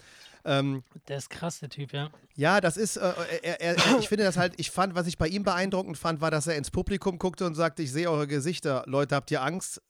[0.47, 2.11] Ähm, der ist krass, der Typ, ja.
[2.37, 5.17] ja, das ist, äh, er, er, er, ich finde das halt, ich fand, was ich
[5.17, 8.27] bei ihm beeindruckend fand, war, dass er ins Publikum guckte und sagte, ich sehe eure
[8.27, 9.81] Gesichter, Leute, habt ihr Angst?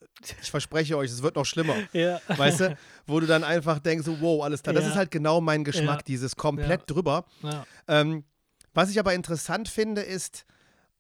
[0.43, 1.75] Ich verspreche euch, es wird noch schlimmer.
[1.93, 2.21] Ja.
[2.29, 4.75] Weißt du, wo du dann einfach denkst, wow, alles klar.
[4.75, 4.91] Das Ja.
[4.91, 6.05] ist halt genau mein Geschmack, Ja.
[6.07, 7.25] dieses komplett drüber.
[7.43, 7.67] ja.
[7.89, 8.25] Ähm,
[8.75, 10.45] was ich aber interessant finde, ist,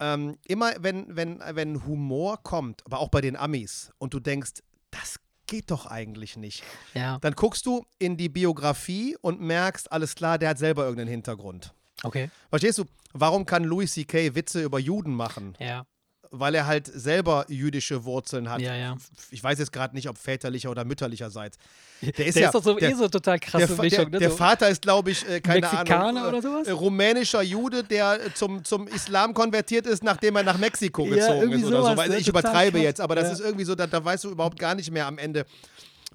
[0.00, 4.62] ähm, immer wenn, wenn, wenn Humor kommt, aber auch bei den Amis, und du denkst,
[4.90, 5.16] das
[5.46, 6.62] geht doch eigentlich nicht.
[6.94, 11.10] Ja, Dann guckst du in die Biografie und merkst, alles klar, der hat selber irgendeinen
[11.10, 11.72] Hintergrund.
[12.02, 12.30] okay.
[12.50, 14.34] Verstehst du, warum kann Louis C.K.
[14.34, 15.56] Witze über Juden machen?
[15.58, 15.86] Ja,
[16.30, 18.60] Weil er halt selber jüdische Wurzeln hat.
[18.60, 18.96] ja, ja.
[19.30, 21.58] Ich weiß jetzt gerade nicht, ob väterlicher oder mütterlicherseits.
[22.02, 23.98] Der ist der ja, ist doch so, der, eh so total der, krasse Fa- Mischung.
[24.06, 24.18] der, ne?
[24.18, 24.36] der so.
[24.36, 26.66] Vater ist, glaube ich, äh, keine Mexikaner Ahnung, oder sowas?
[26.66, 31.14] äh, rumänischer Jude, der äh, zum, zum Islam konvertiert ist, nachdem er nach Mexiko Ja,
[31.14, 32.02] gezogen irgendwie ist oder so.
[32.10, 32.16] ne?
[32.18, 32.82] ich übertreibe krass.
[32.84, 33.32] jetzt, aber das Ja.
[33.34, 35.46] ist irgendwie so, da, da weißt du überhaupt gar nicht mehr am Ende,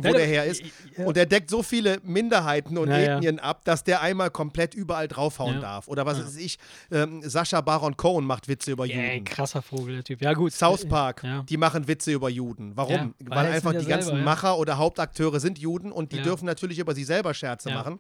[0.02, 0.64] wo Ja, der her ist.
[0.98, 1.06] ja.
[1.06, 3.16] Und der deckt so viele Minderheiten und Ja, ja.
[3.18, 5.60] Ethnien ab, dass der einmal komplett überall draufhauen Ja.
[5.62, 5.88] darf.
[5.90, 6.58] Oder was weiß ich,
[6.90, 9.26] ähm, Sascha Baron Cohen macht Witze über Ey, Juden.
[9.26, 10.22] krasser Vogel, der Typ.
[10.22, 10.54] Ja, gut.
[10.54, 11.44] South Park, Ja.
[11.44, 12.76] die machen Witze über Juden.
[12.78, 12.96] Warum?
[12.96, 14.26] Ja, weil weil einfach ja die ganzen selber, ja.
[14.26, 16.24] Macher oder Hauptakteure sind Juden und die Ja.
[16.24, 17.76] dürfen natürlich über sich selber Scherze Ja.
[17.76, 18.00] machen.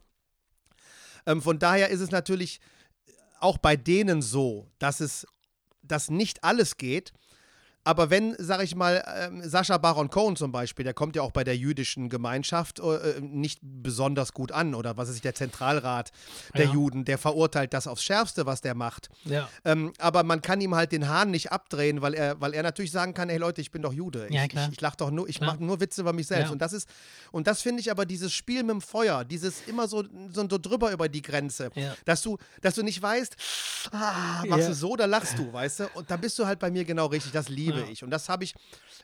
[1.25, 2.59] Ähm, von daher ist es natürlich
[3.41, 5.27] auch bei denen so, dass es
[5.81, 7.13] dass nicht alles geht.
[7.83, 11.31] Aber wenn, sag ich mal, ähm, Sascha Baron Cohen zum Beispiel, der kommt ja auch
[11.31, 16.11] bei der jüdischen Gemeinschaft äh, nicht besonders gut an, oder was ist der Zentralrat
[16.55, 16.73] der Ja.
[16.73, 19.09] Juden, der verurteilt das aufs Schärfste, was der macht.
[19.23, 19.49] Ja.
[19.65, 22.91] Ähm, aber man kann ihm halt den Hahn nicht abdrehen, weil er, weil er natürlich
[22.91, 24.27] sagen kann, hey Leute, ich bin doch Jude.
[24.29, 26.51] Ich, Ja, ich, ich lach doch nur, ich mache nur Witze über mich selbst.
[26.51, 26.87] Und das ist,
[27.31, 30.57] und das finde ich aber dieses Spiel mit dem Feuer, dieses immer so, so, so
[30.57, 31.69] drüber über die Grenze,
[32.05, 33.35] dass du, dass du nicht weißt,
[33.91, 35.87] ah, machst du so oder lachst du, weißt du?
[35.93, 37.31] Und da bist du halt bei mir genau richtig.
[37.31, 37.87] Das liebe Ja.
[37.87, 38.03] ich.
[38.03, 38.53] Und das habe ich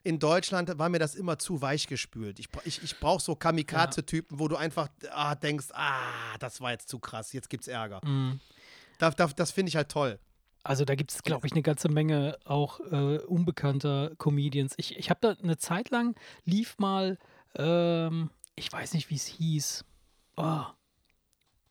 [0.03, 2.39] in Deutschland, war mir das immer zu weich gespült.
[2.39, 6.89] Ich, ich, ich brauche so Kamikaze-Typen, wo du einfach ah, denkst, ah, das war jetzt
[6.89, 8.01] zu krass, jetzt gibt's Ärger.
[8.05, 8.39] Mhm.
[8.97, 10.19] Da, da, das finde ich halt toll.
[10.65, 14.73] Also da gibt es, glaube ich, eine ganze Menge auch äh, unbekannter Comedians.
[14.77, 17.19] Ich, ich habe da eine Zeit lang lief mal,
[17.55, 19.85] ähm, ich weiß nicht, wie es hieß.
[20.37, 20.63] Oh.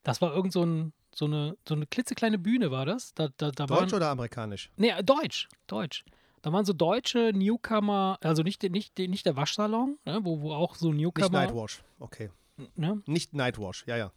[0.05, 3.15] Das war irgend so, ein, so, eine, so eine klitzekleine Bühne, war das?
[3.15, 4.71] Da, da, da Deutsch waren, oder amerikanisch?
[4.77, 5.49] Nee, äh, Deutsch.
[5.67, 6.05] Deutsch.
[6.45, 10.75] Da waren so deutsche Newcomer, also nicht, nicht, nicht der Waschsalon, ne, wo, wo auch
[10.75, 11.31] so Nicht Newcomer.
[11.31, 11.83] Nightwash.
[11.99, 12.29] Okay.
[12.77, 13.03] Ne?
[13.07, 14.13] Nicht Nightwash, ja, ja.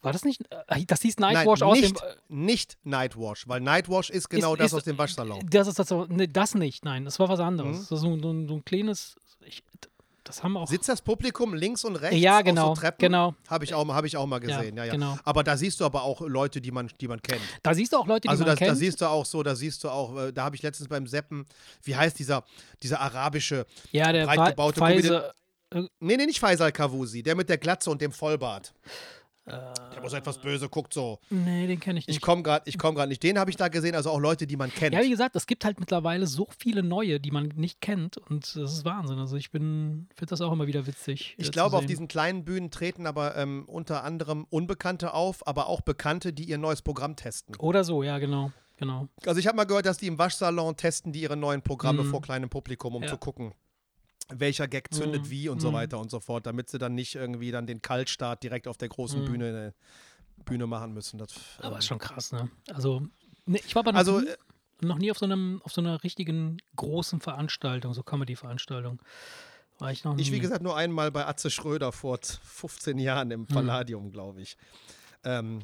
[0.00, 0.42] War das nicht?
[0.50, 2.04] äh, Das hieß Nightwash Nein, aus nicht, dem.
[2.08, 5.38] äh, nicht Nightwash, weil Nightwash ist genau Ist- das ist- aus dem Waschsalon.
[5.48, 7.76] Das ist das, nee, das nicht, nein, das war was anderes.
[7.76, 7.80] Mhm.
[7.82, 9.14] Das ist so, so, ein- so ein kleines.
[9.46, 9.62] Ich,
[10.24, 10.68] das haben auch.
[10.68, 12.98] Sitzt das Publikum links und rechts Ja, auf genau, so Treppen?
[13.00, 13.34] genau.
[13.48, 14.92] Habe ich, auch mal- hab ich auch mal gesehen, ja, ja.
[14.92, 15.18] genau.
[15.24, 17.40] Aber da siehst du aber auch Leute, die man, die man kennt.
[17.62, 18.78] Da siehst du auch Leute, die Also man das, da kennt.
[18.78, 21.46] siehst du auch so, da siehst du auch, äh, da habe ich letztens beim Seppen,
[21.82, 22.44] wie heißt dieser,
[22.82, 25.34] dieser arabische, ja, der breit gebaute Pfizer.
[25.74, 28.72] nee, nee, nicht Faisal Kavusi, der mit der Glatze und dem Vollbart.
[29.44, 29.50] Äh,
[29.92, 31.18] Der muss etwas böse, guckt so.
[31.30, 32.16] nee, den kenne ich nicht.
[32.16, 33.22] Ich komme gerade ich komm grad nicht.
[33.24, 34.94] Den habe ich da gesehen, also auch Leute, die man kennt.
[34.94, 38.54] ja, wie gesagt, es gibt halt mittlerweile so viele neue, die man nicht kennt und
[38.54, 39.18] das ist Wahnsinn.
[39.18, 41.34] Also ich bin, finde das auch immer wieder witzig.
[41.38, 45.66] Ich äh, glaube, auf diesen kleinen Bühnen treten aber ähm, unter anderem Unbekannte auf, aber
[45.66, 47.56] auch Bekannte, die ihr neues Programm testen.
[47.56, 48.52] Oder so, ja, genau.
[48.78, 49.06] Genau.
[49.26, 52.10] Also ich habe mal gehört, dass die im Waschsalon testen, die ihre neuen Programme Mhm.
[52.10, 53.08] vor kleinem Publikum, um Ja.
[53.08, 53.54] zu gucken,
[54.34, 55.30] welcher Gag zündet Mhm.
[55.30, 55.74] wie und so Mhm.
[55.74, 58.88] weiter und so fort, damit sie dann nicht irgendwie dann den Kaltstart direkt auf der
[58.88, 59.24] großen Mhm.
[59.24, 59.74] Bühne,
[60.44, 61.18] Bühne machen müssen.
[61.18, 62.50] Das, Aber ähm, ist schon krass, ne?
[62.72, 63.06] Also,
[63.46, 64.36] ne, ich war aber noch, Also, nie, äh,
[64.80, 69.00] noch nie auf so, einem, auf so einer richtigen großen Veranstaltung, so Comedy-Veranstaltung.
[69.78, 70.22] War ich noch nie.
[70.22, 73.32] Ich, wie gesagt, nur einmal bei Atze Schröder vor z- 15 Jahren Mhm.
[73.32, 74.56] im Palladium, glaube ich.
[75.24, 75.60] Ähm,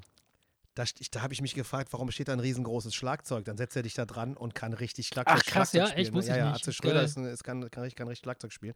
[0.78, 3.44] da da habe ich mich gefragt, warum steht da ein riesengroßes Schlagzeug?
[3.44, 5.86] Dann setzt er dich da dran und kann richtig Schlagzeug, Ach, krass, Schlagzeug ja?
[5.88, 6.06] spielen.
[6.06, 6.12] Echt?
[6.14, 6.60] Wusste ja, ich ja, nicht.
[6.62, 8.74] Atze Schröder ist ein, ist, kann, kann, richtig, kann richtig Schlagzeug spielen.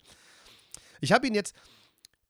[1.01, 1.55] Ich habe ihn jetzt,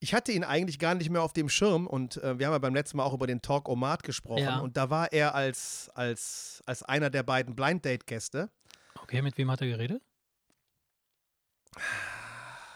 [0.00, 2.58] ich hatte ihn eigentlich gar nicht mehr auf dem Schirm und äh, wir haben ja
[2.58, 4.58] beim letzten Mal auch über den Talk Omat gesprochen Ja.
[4.58, 8.50] und da war er als, als, als einer der beiden Blind Date Gäste.
[9.02, 10.02] Okay, mit wem hat er geredet?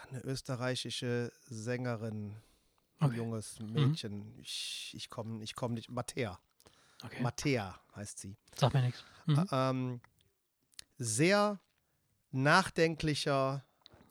[0.09, 2.31] Eine österreichische Sängerin,
[2.99, 3.09] ein Okay.
[3.09, 3.15] Mhm.
[3.17, 4.33] junges Mädchen.
[4.39, 5.91] Ich, ich komme ich komm nicht.
[5.91, 6.39] Mattea.
[7.03, 7.21] Okay.
[7.21, 8.35] Mattea heißt sie.
[8.55, 9.03] Sag mir nichts.
[9.25, 9.47] Mhm.
[9.51, 10.01] Ähm,
[10.97, 11.59] sehr
[12.31, 13.63] nachdenklicher,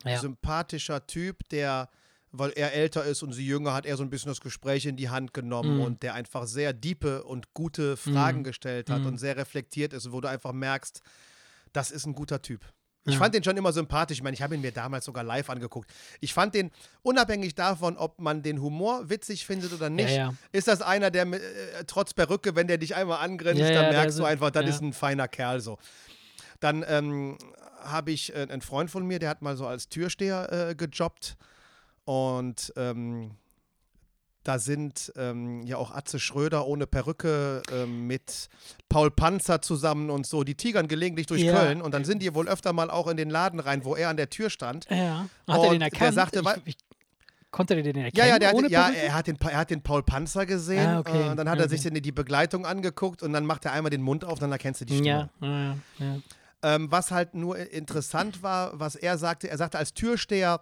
[0.04, 0.18] Ja.
[0.20, 1.88] sympathischer Typ, der,
[2.30, 4.96] weil er älter ist und sie jünger, hat er so ein bisschen das Gespräch in
[4.96, 5.82] die Hand genommen Mhm.
[5.82, 8.44] und der einfach sehr diepe und gute Fragen Mhm.
[8.44, 9.06] gestellt hat Mhm.
[9.06, 11.02] und sehr reflektiert ist, wo du einfach merkst,
[11.72, 12.64] das ist ein guter Typ.
[13.06, 13.18] Ich Ja.
[13.20, 14.18] fand den schon immer sympathisch.
[14.18, 15.90] Ich meine, ich habe ihn mir damals sogar live angeguckt.
[16.20, 16.70] Ich fand den,
[17.02, 20.34] unabhängig davon, ob man den Humor witzig findet oder nicht, ja.
[20.52, 21.40] ist das einer, der äh,
[21.86, 24.70] trotz Perücke, wenn der dich einmal angrinst, Ja, ja, dann merkst du einfach, das ja.
[24.70, 25.78] ist ein feiner Kerl so.
[26.60, 27.38] Dann ähm,
[27.82, 31.36] habe ich äh, einen Freund von mir, der hat mal so als Türsteher äh, gejobbt
[32.04, 33.32] und ähm,
[34.46, 38.48] da sind ähm, ja auch Atze Schröder ohne Perücke ähm, mit
[38.88, 40.44] Paul Panzer zusammen und so.
[40.44, 41.54] Die tigern gelegentlich durch Ja.
[41.58, 44.08] Köln und dann sind die wohl öfter mal auch in den Laden rein, wo er
[44.10, 44.86] an der Tür stand.
[44.90, 45.26] Ja.
[45.48, 46.14] Hat er Und den der erkannt?
[46.14, 46.76] sagte, wa- ich, ich,
[47.50, 48.12] konnte er den erkennen?
[48.14, 50.98] Ja, ja, der hat, ja er, hat den, er hat den Paul Panzer gesehen Ah,
[51.00, 51.26] okay.
[51.26, 52.00] äh, und dann hat er sich Okay.
[52.00, 54.94] die Begleitung angeguckt und dann macht er einmal den Mund auf, dann erkennst du die
[54.98, 55.30] Stimme.
[55.40, 56.16] ja, ja, ja, ja.
[56.62, 60.60] Ähm, was halt nur interessant war, was er sagte, er sagte, als Türsteher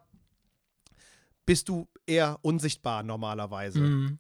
[1.47, 3.81] bist du eher unsichtbar normalerweise.
[3.81, 4.19] Mhm.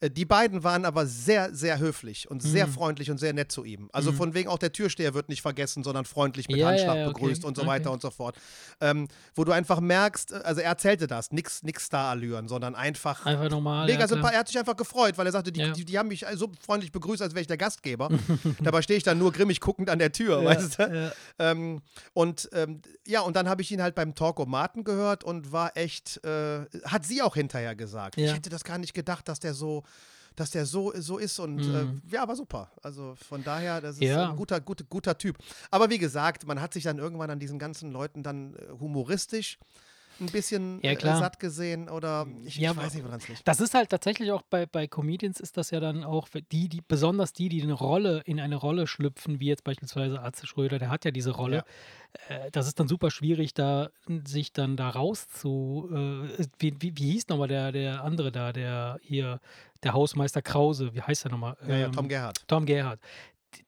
[0.00, 2.72] Äh, Die beiden waren aber sehr, sehr höflich und sehr Mhm.
[2.72, 3.88] freundlich und sehr nett zu ihm.
[3.92, 7.08] Also von wegen auch der Türsteher wird nicht vergessen, sondern freundlich mit Ja, Handschlag ja,
[7.08, 7.94] okay, begrüßt und so weiter okay.
[7.94, 8.36] und so fort.
[8.80, 13.24] Ähm, wo du einfach merkst, äh, also er erzählte das, nix, nix Star-Allüren, sondern einfach
[13.26, 13.86] Einfach normal.
[13.86, 14.32] Mega ja, klar.
[14.32, 16.92] Er hat sich einfach gefreut, weil er sagte, die, die, die haben mich so freundlich
[16.92, 18.08] begrüßt, als wäre ich der Gastgeber.
[18.62, 20.82] Dabei stehe ich dann nur grimmig guckend an der Tür, weißt du?
[20.82, 21.12] ja.
[21.38, 21.82] Ähm,
[22.12, 26.24] und ähm, ja, und dann habe ich ihn halt beim Talkomaten gehört und war echt,
[26.24, 28.16] äh, hat sie auch hinterher gesagt.
[28.18, 29.82] Ich hätte das gar nicht gedacht, dass der so,
[30.36, 32.70] dass der so, so ist und äh, ja, war super.
[32.82, 34.06] Also von daher, das ist Mhm.
[34.06, 34.30] Ja.
[34.30, 35.36] ein guter, guter, guter Typ.
[35.70, 39.58] Aber wie gesagt, man hat sich dann irgendwann an diesen ganzen Leuten dann äh, humoristisch
[40.20, 43.48] ein bisschen Ja, äh, satt gesehen oder ich, Ja, ich weiß nicht, woran es liegt.
[43.48, 46.82] Das ist halt tatsächlich auch bei, bei Comedians ist das ja dann auch die, die,
[46.86, 50.90] besonders die, die eine Rolle in eine Rolle schlüpfen, wie jetzt beispielsweise Atze Schröder, der
[50.90, 51.64] hat ja diese Rolle.
[52.28, 53.88] Äh, das ist dann super schwierig, da
[54.26, 55.88] sich dann da raus zu.
[55.90, 59.40] Äh, wie, wie, wie hieß nochmal der, der andere da, der hier,
[59.82, 61.56] der Hausmeister Krause, wie heißt der nochmal?
[61.66, 62.44] Ja, ja, Ähm, Tom Gerhardt.
[62.46, 63.00] Tom Gerhardt.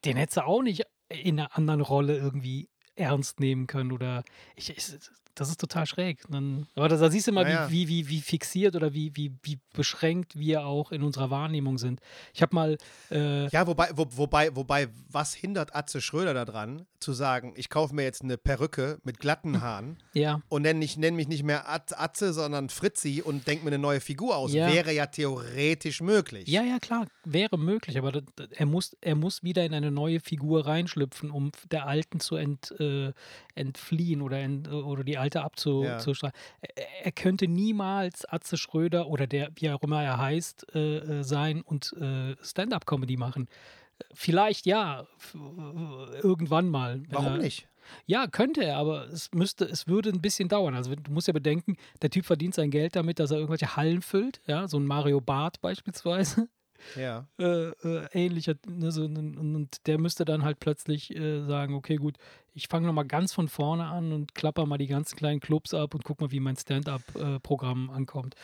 [0.04, 4.22] Den hättest du auch nicht in einer anderen Rolle irgendwie ernst nehmen können oder
[4.54, 4.98] ich, ich
[5.34, 6.20] das ist total schräg.
[6.28, 7.70] Dann, aber da, da siehst du mal, Naja.
[7.70, 12.00] wie, wie, wie, fixiert oder wie, wie, wie beschränkt wir auch in unserer Wahrnehmung sind.
[12.34, 12.78] Ich habe mal,
[13.10, 17.94] äh, Ja, wobei, wo, wobei, wobei, was hindert Atze Schröder daran, zu sagen, ich kaufe
[17.94, 21.98] mir jetzt eine Perücke mit glatten Haaren ja, und nenne nenn mich nicht mehr At-
[21.98, 24.52] Atze, sondern Fritzi und denke mir eine neue Figur aus.
[24.52, 24.72] Ja.
[24.72, 26.46] Wäre ja theoretisch möglich.
[26.48, 30.20] ja, ja, klar, wäre möglich, aber das- er, muss, er muss wieder in eine neue
[30.20, 33.12] Figur reinschlüpfen, um der alten zu ent, äh,
[33.54, 35.44] entfliehen oder, ent, oder die alte Ja.
[35.44, 36.36] abzuschlagen.
[37.04, 41.62] Er, könnte niemals Atze Schröder oder der, wie auch immer er heißt, äh, äh, sein
[41.62, 43.48] und äh, Stand-up-Comedy machen.
[44.14, 45.36] Vielleicht ja, f-
[46.22, 47.02] irgendwann mal.
[47.08, 47.68] Warum er, nicht?
[48.06, 50.74] Ja, könnte er, aber es müsste, es würde ein bisschen dauern.
[50.74, 54.02] Also du musst ja bedenken, der Typ verdient sein Geld damit, dass er irgendwelche Hallen
[54.02, 56.48] füllt, ja, so ein Mario Barth beispielsweise.
[56.96, 57.28] Ja.
[57.38, 61.94] Äh, äh, ähnlicher, ne, so, und, und der müsste dann halt plötzlich äh, sagen, okay,
[61.96, 62.16] gut,
[62.54, 65.94] ich fange nochmal ganz von vorne an und klapper mal die ganzen kleinen Clubs ab
[65.94, 68.34] und guck mal, wie mein Stand-up-Programm ankommt.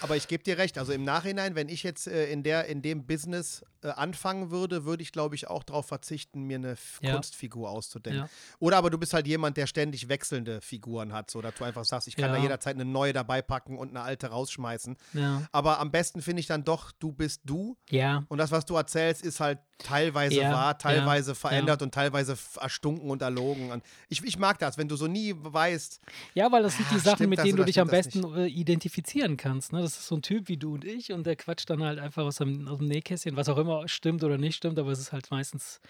[0.00, 0.78] Aber ich gebe dir recht.
[0.78, 4.84] Also im Nachhinein, wenn ich jetzt äh, in, der, in dem Business äh, anfangen würde,
[4.84, 7.12] würde ich, glaube ich, auch darauf verzichten, mir eine F Ja.
[7.12, 8.22] Kunstfigur auszudenken.
[8.22, 8.28] Ja.
[8.58, 11.84] Oder aber du bist halt jemand, der ständig wechselnde Figuren hat, so dass du einfach
[11.84, 12.36] sagst, ich kann Ja.
[12.36, 14.96] da jederzeit eine neue dabei packen und eine alte rausschmeißen.
[15.52, 17.76] Aber am besten finde ich dann doch, du bist du.
[17.90, 18.24] Ja.
[18.28, 23.22] Und das, was du erzählst, ist halt teilweise wahr, teilweise verändert und teilweise erstunken und
[23.22, 23.57] erlogen.
[23.72, 26.00] Und ich, ich mag das, wenn du so nie weißt,
[26.34, 28.46] Ja, weil das sind die Ah, Sachen, stimmt mit denen du dich am besten äh,
[28.46, 29.72] identifizieren kannst.
[29.72, 29.80] Ne?
[29.82, 32.24] Das ist so ein Typ wie du und ich und der quatscht dann halt einfach
[32.24, 35.12] aus dem, aus dem Nähkästchen, was auch immer stimmt oder nicht stimmt, aber es ist
[35.12, 35.80] halt meistens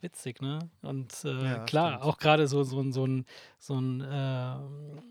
[0.00, 0.58] witzig, ne?
[0.82, 2.02] Und äh, Ja, klar, stimmt.
[2.04, 3.24] auch gerade so, so, ein- so ein,
[3.58, 5.02] so ein ähm,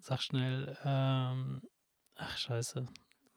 [0.00, 1.62] sag schnell, ähm,
[2.16, 2.86] ach scheiße,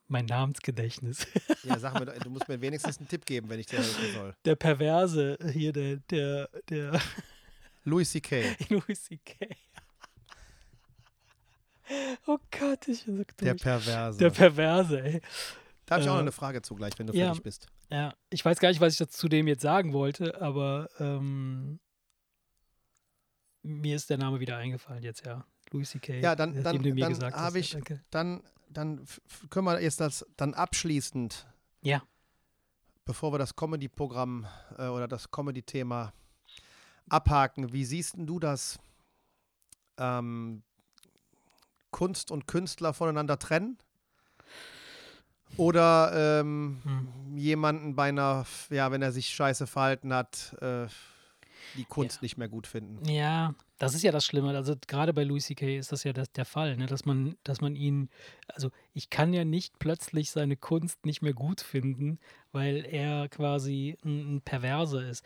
[0.07, 1.27] mein Namensgedächtnis.
[1.63, 4.35] ja, sag mir, du musst mir wenigstens einen Tipp geben, wenn ich dir helfen soll.
[4.45, 6.99] Der Perverse hier, der, der, der
[7.84, 9.47] Louis C.K., Louis C.K.
[12.25, 13.61] Oh Gott, ich bin so der durch.
[13.61, 14.17] Perverse.
[14.17, 15.21] Der Perverse, ey.
[15.86, 17.25] da habe ich auch noch äh, eine Frage zu gleich, wenn du ja.
[17.25, 17.67] fertig bist.
[17.89, 21.79] Ja, ich weiß gar nicht, was ich dazu dem jetzt sagen wollte, aber ähm,
[23.63, 25.45] mir ist der Name wieder eingefallen jetzt, ja.
[25.71, 26.19] Louis C.K.
[26.21, 27.53] Ja, dann- dann- dann gesagt hab hast.
[27.55, 28.01] Ja, ich- danke.
[28.09, 29.05] Dann, dann
[29.49, 31.45] können wir jetzt das dann abschließend,
[31.82, 32.01] Ja,
[33.03, 36.13] bevor wir das Comedy-Programm äh, oder das Comedy-Thema
[37.12, 38.80] abhaken, wie siehst denn du das?
[39.97, 40.64] Ähm,
[41.91, 43.78] Kunst und Künstler voneinander trennen?
[45.57, 47.38] Oder ähm, Hm.
[47.38, 50.88] jemanden bei einer, ja, wenn er sich scheiße verhalten hat, äh,
[51.74, 53.05] die Kunst nicht mehr gut finden?
[53.05, 54.55] ja, das ist ja das Schlimme.
[54.55, 55.78] Also gerade bei Louis C.K.
[55.78, 56.86] ist das ja das, der Fall, ne?
[56.86, 58.09] dass man, dass man ihn,
[58.47, 62.20] also ich kann ja nicht plötzlich seine Kunst nicht mehr gut finden,
[62.51, 65.26] weil er quasi ein, ein Perverse ist.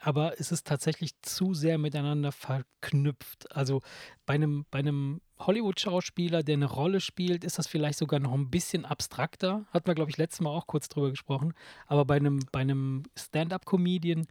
[0.00, 3.54] Aber es ist tatsächlich zu sehr miteinander verknüpft.
[3.54, 3.80] Also
[4.26, 8.50] bei einem, bei einem Hollywood-Schauspieler, der eine Rolle spielt, ist das vielleicht sogar noch ein
[8.50, 9.66] bisschen abstrakter.
[9.70, 11.54] Hatten wir, glaube ich, letztes Mal auch kurz drüber gesprochen.
[11.86, 14.26] Aber bei einem, bei einem Stand-up-Comedian,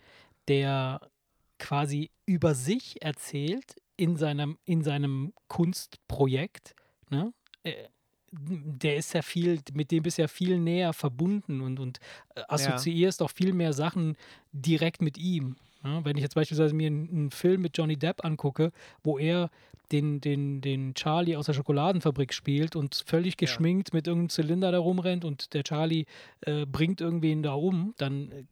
[0.47, 1.01] der
[1.59, 6.75] quasi über sich erzählt in seinem, in seinem Kunstprojekt,
[7.09, 7.33] ne?
[8.31, 11.99] Der ist ja viel, mit dem bist du ja viel näher verbunden und, und
[12.35, 14.15] äh, assoziierst auch viel mehr Sachen
[14.53, 15.57] direkt mit ihm.
[15.83, 18.71] Ja, wenn ich jetzt beispielsweise mir einen, Film mit Johnny Depp angucke,
[19.03, 19.49] wo er
[19.91, 24.79] den, den, den Charlie aus der Schokoladenfabrik spielt und völlig geschminkt mit irgendeinem Zylinder da
[24.79, 26.05] rumrennt und der Charlie
[26.41, 28.43] äh, bringt irgendwen da um, dann äh,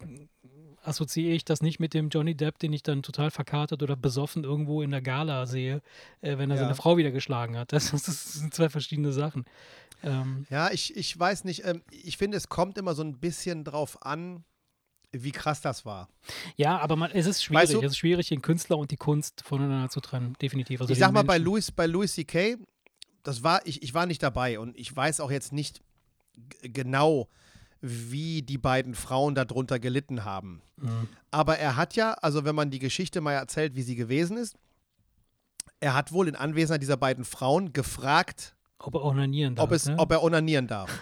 [0.83, 4.43] assoziiere ich das nicht mit dem Johnny Depp, den ich dann total verkatert oder besoffen
[4.43, 5.81] irgendwo in der Gala sehe,
[6.21, 6.63] äh, wenn er Ja.
[6.63, 7.71] seine Frau wieder geschlagen hat.
[7.73, 9.45] Das, das sind zwei verschiedene Sachen.
[10.03, 11.65] Ähm, Ja, ich, ich weiß nicht.
[11.65, 14.43] Ähm, ich finde, es kommt immer so ein bisschen drauf an,
[15.11, 16.07] wie krass das war.
[16.55, 17.63] ja, aber man, es ist schwierig.
[17.63, 20.35] Weißt du- es ist schwierig, den Künstler und die Kunst voneinander zu trennen.
[20.41, 20.81] Definitiv.
[20.81, 21.37] Also ich sag mal, bei.
[21.39, 22.57] Louis, bei Louis C.K.,
[23.23, 25.81] das war, ich, ich war nicht dabei und ich weiß auch jetzt nicht
[26.61, 27.27] genau,
[27.81, 30.61] wie die beiden Frauen darunter gelitten haben.
[30.77, 31.07] Mhm.
[31.31, 34.55] Aber er hat ja, also wenn man die Geschichte mal erzählt, wie sie gewesen ist,
[35.79, 39.63] er hat wohl in Anwesenheit dieser beiden Frauen gefragt, Ob er onanieren darf.
[39.65, 39.95] ob, es, ne?
[39.97, 40.89] ob er onanieren darf.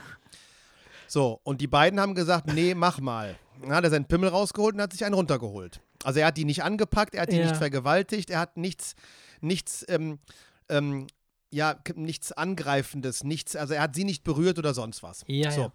[1.09, 3.37] So, und die beiden haben gesagt, nee, mach mal.
[3.61, 5.79] Dann hat er seinen Pimmel rausgeholt und hat sich einen runtergeholt.
[6.03, 7.43] Also er hat die nicht angepackt, er hat die Ja.
[7.45, 8.93] nicht vergewaltigt, er hat nichts,
[9.39, 10.19] nichts, ähm,
[10.67, 11.07] ähm,
[11.49, 15.23] ja, nichts Angreifendes, nichts, also er hat sie nicht berührt oder sonst was.
[15.27, 15.61] Ja, so.
[15.61, 15.71] ja.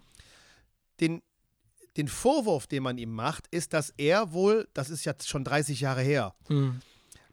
[1.01, 1.22] Den,
[1.97, 5.80] den Vorwurf, den man ihm macht, ist, dass er wohl, das ist jetzt schon 30
[5.80, 6.80] Jahre her, Hm.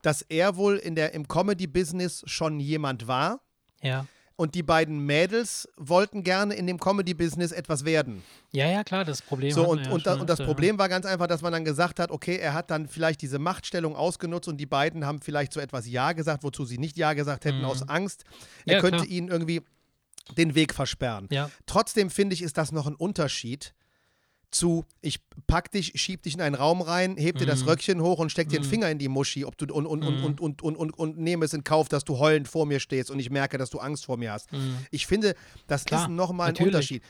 [0.01, 3.41] dass er wohl in der, im Comedy-Business schon jemand war
[3.81, 4.05] Ja.
[4.35, 8.23] und die beiden Mädels wollten gerne in dem Comedy-Business etwas werden.
[8.51, 9.51] ja, ja, klar, das Problem.
[9.51, 11.99] So, und, ja und, da, und das Problem war ganz einfach, dass man dann gesagt
[11.99, 15.59] hat, okay, er hat dann vielleicht diese Machtstellung ausgenutzt und die beiden haben vielleicht so
[15.59, 17.65] etwas Ja gesagt, wozu sie nicht Ja gesagt hätten, Mhm.
[17.65, 18.23] aus Angst.
[18.65, 19.09] Er Ja, könnte klar.
[19.09, 19.61] ihnen irgendwie
[20.37, 21.27] den Weg versperren.
[21.31, 21.49] Ja.
[21.65, 23.73] Trotzdem finde ich, ist das noch ein Unterschied
[24.51, 27.67] zu, ich pack dich, schieb dich in einen Raum rein, heb dir das Mhm.
[27.69, 28.69] Röckchen hoch und steck dir den Mhm.
[28.69, 30.23] Finger in die Muschi ob du, und, und, und, Mhm.
[30.23, 33.11] und, und, und, und, und nehme es in Kauf, dass du heulend vor mir stehst
[33.11, 34.49] und ich merke, dass du Angst vor mir hast.
[34.89, 35.35] Ich finde,
[35.67, 36.55] das Klar, ist nochmal ein.
[36.65, 37.03] Unterschied.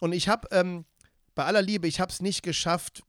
[0.00, 0.86] Und ich habe, ähm,
[1.34, 3.02] bei aller Liebe, ich habe es nicht geschafft,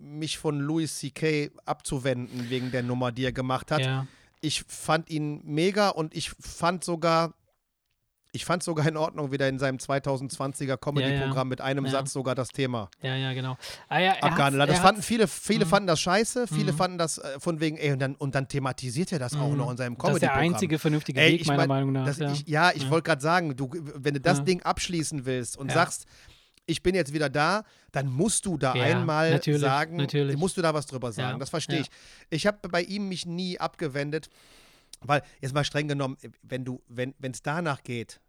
[0.00, 1.50] mich von Louis C.K.
[1.64, 3.80] abzuwenden wegen der Nummer, die er gemacht hat.
[3.80, 4.06] Ja.
[4.40, 7.34] Ich fand ihn mega und ich fand sogar,
[8.34, 11.90] ich fand sogar in Ordnung, wieder in seinem 2020er Comedy-Programm mit einem Ja.
[11.90, 13.56] Satz sogar das Thema ja, ja, genau.
[13.88, 15.68] Ah, ja, abgehandelt Das fanden viele, viele Mhm.
[15.68, 16.76] fanden das scheiße, viele Mhm.
[16.76, 19.56] fanden das äh, von wegen, ey, und dann, und dann thematisiert er das auch Mhm.
[19.58, 20.54] noch in seinem Das ist der Comedy-Programm.
[20.54, 22.16] einzige vernünftige Ey, Weg, meiner mein, Meinung nach.
[22.18, 22.32] Ja.
[22.32, 22.90] Ich, ja, ich Ja.
[22.90, 24.44] wollte gerade sagen, du, wenn du das Ja.
[24.44, 25.74] Ding abschließen willst und Ja.
[25.74, 26.06] sagst,
[26.64, 30.36] ich bin jetzt wieder da, dann musst du da Ja, einmal natürlich, sagen, natürlich.
[30.38, 31.32] musst du da was drüber sagen.
[31.34, 31.82] Ja, Das verstehe ja.
[31.82, 31.90] ich.
[32.30, 34.30] Ich habe bei ihm mich nie abgewendet,
[35.04, 38.20] weil, jetzt mal streng genommen, wenn du, wenn es danach geht,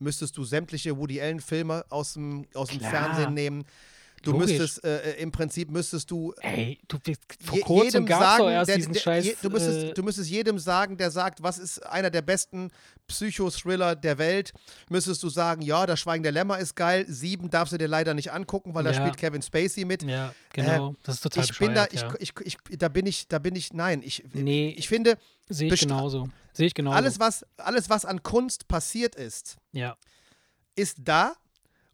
[0.00, 2.80] müsstest du sämtliche Woody Allen-Filme aus dem, aus dem.
[2.80, 3.64] Fernsehen nehmen.
[4.22, 4.48] Du Logisch.
[4.58, 6.98] müsstest, äh, im Prinzip müsstest du Ey, du
[7.42, 9.24] vor je- kurzem gab es doch erst der, diesen der, Scheiß.
[9.24, 12.70] je, du, müsstest, äh, du müsstest jedem sagen, der sagt, was ist einer der besten
[13.06, 14.52] Psychothriller der Welt,
[14.88, 18.14] müsstest du sagen, ja, das Schweigen der Lämmer ist geil, sieben darfst du dir leider
[18.14, 18.96] nicht angucken, weil da Ja.
[19.00, 20.02] spielt Kevin Spacey mit.
[20.02, 20.94] ja, genau.
[21.02, 22.14] das ist total ich bin da, ich, ja.
[22.18, 25.16] ich, ich, da bin ich, da bin ich, nein, ich, Nee, ich finde,
[25.48, 26.28] sehe ich genauso.
[26.52, 26.96] Sehe ich genauso.
[26.96, 29.96] alles was, alles, was an Kunst passiert ist, ja.
[30.74, 31.34] ist da.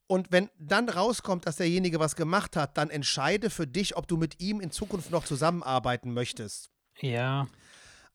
[0.08, 4.16] Und wenn dann rauskommt, dass derjenige was gemacht hat, dann entscheide für dich, ob du
[4.16, 6.70] mit ihm in Zukunft noch zusammenarbeiten möchtest.
[7.00, 7.48] Ja,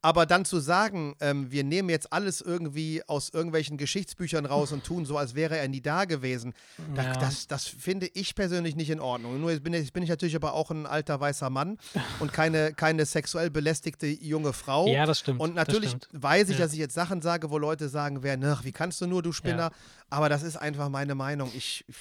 [0.03, 4.83] Aber dann zu sagen, ähm, wir nehmen jetzt alles irgendwie aus irgendwelchen Geschichtsbüchern raus und
[4.83, 6.53] tun so, als wäre er nie da gewesen,
[6.95, 7.13] da, Ja.
[7.13, 9.39] das, das finde ich persönlich nicht in Ordnung.
[9.39, 11.77] Nur jetzt bin, ich, bin ich natürlich aber auch ein alter weißer Mann
[12.19, 14.87] und keine, keine sexuell belästigte junge Frau.
[14.87, 15.39] ja, das stimmt.
[15.39, 16.07] Und natürlich stimmt.
[16.13, 16.65] weiß ich, Ja.
[16.65, 19.71] dass ich jetzt Sachen sage, wo Leute sagen werden, wie kannst du nur, du Spinner?
[20.09, 21.51] Aber das ist einfach meine Meinung.
[21.55, 21.93] Ich, Ähm,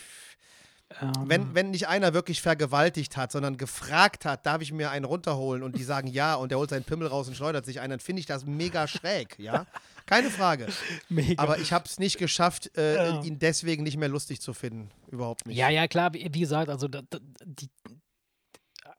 [1.24, 5.62] wenn, wenn nicht einer wirklich vergewaltigt hat, sondern gefragt hat, darf ich mir einen runterholen
[5.62, 8.00] und die sagen ja und der holt seinen Pimmel raus und schleudert sich einen, dann
[8.00, 9.66] finde ich das mega schräg, ja?
[10.06, 10.66] Keine Frage.
[11.08, 11.40] mega.
[11.40, 13.22] Aber ich habe es nicht geschafft, äh, Ja.
[13.22, 14.90] ihn deswegen nicht mehr lustig zu finden.
[15.08, 15.56] Überhaupt nicht.
[15.56, 17.68] Ja, ja, klar, wie, wie gesagt, also, da, da, die,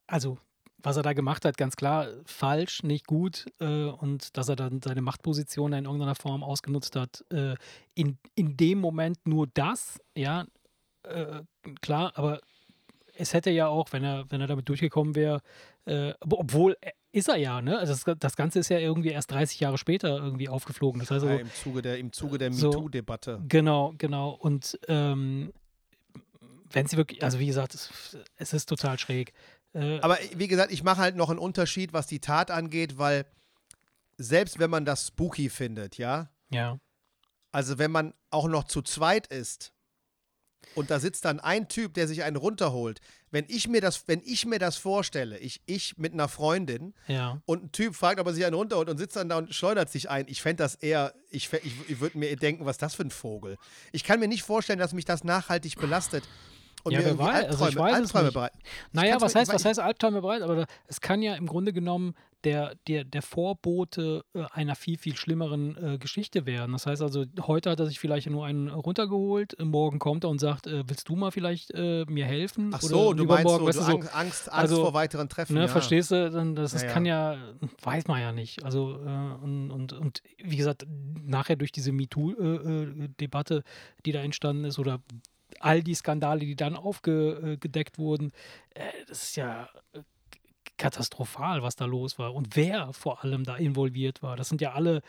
[0.08, 0.38] also
[0.84, 4.82] was er da gemacht hat, ganz klar falsch, nicht gut äh, und dass er dann
[4.82, 7.24] seine Machtposition in irgendeiner Form ausgenutzt hat.
[7.32, 7.56] Äh,
[7.94, 10.46] in, in dem Moment nur das, ja,
[11.04, 11.42] äh,
[11.82, 12.42] klar, aber
[13.16, 15.42] es hätte ja auch, wenn er, wenn er damit durchgekommen wäre,
[15.86, 17.78] äh, ob- obwohl äh, ist er ja, ne?
[17.78, 21.00] Also das, das Ganze ist ja irgendwie erst 30 Jahre später irgendwie aufgeflogen.
[21.00, 22.70] Das heißt Ja, also, im, Zuge der, Im Zuge der So.
[22.70, 23.44] MeToo-Debatte.
[23.50, 24.30] Genau, genau.
[24.32, 25.52] Und ähm,
[26.72, 29.34] wenn sie wirklich, also wie gesagt, es, es ist total schräg.
[29.74, 33.26] Äh, Aber wie gesagt, ich mache halt noch einen Unterschied, was die Tat angeht, weil
[34.18, 36.80] selbst wenn man das spooky findet, ja, ja,
[37.52, 39.74] also wenn man auch noch zu zweit ist
[40.76, 43.02] und da sitzt dann ein Typ, der sich einen runterholt,
[43.32, 47.42] wenn ich mir das, wenn ich mir das vorstelle, ich, ich mit einer Freundin ja,
[47.46, 49.90] und ein Typ fragt, ob er sich einen runterholt und sitzt dann da und schleudert
[49.90, 52.96] sich ein, ich fände das eher, ich, ich, ich würde mir denken, was ist das
[52.96, 53.58] für ein Vogel?
[53.92, 56.24] Ich kann mir nicht vorstellen, dass mich das nachhaltig belastet.
[56.84, 58.34] Und Ja, mir wer weiß, also ich Albträume, weiß es Albträume nicht.
[58.34, 58.52] bereit.
[58.92, 60.42] Naja, was heißt, was heißt Albträume bereit?
[60.42, 64.98] Aber da, es kann ja im Grunde genommen der, der, der Vorbote äh, einer viel,
[64.98, 66.72] viel schlimmeren äh, Geschichte werden.
[66.72, 70.30] Das heißt also, heute hat er sich vielleicht nur einen runtergeholt, äh, morgen kommt er
[70.30, 72.72] und sagt, äh, willst du mal vielleicht äh, mir helfen?
[72.74, 75.54] Ach so, du meinst so, weißt du du, Angst, Angst, Angst also, vor weiteren Treffen.
[75.54, 75.68] Ne, ja.
[75.68, 76.32] Verstehst du?
[76.32, 76.94] Dann, das, das Ja, ja.
[76.94, 77.38] kann ja,
[77.82, 78.64] weiß man ja nicht.
[78.64, 80.86] Also, äh, und, und, und wie gesagt,
[81.24, 83.64] nachher durch diese MeToo-Debatte,
[84.06, 85.02] die da entstanden ist, oder
[85.60, 88.32] all die Skandale, die dann aufgedeckt wurden,
[89.08, 89.70] das ist ja
[90.82, 94.36] katastrophal, was da los war und wer vor allem da involviert war.
[94.36, 95.02] Das sind ja alle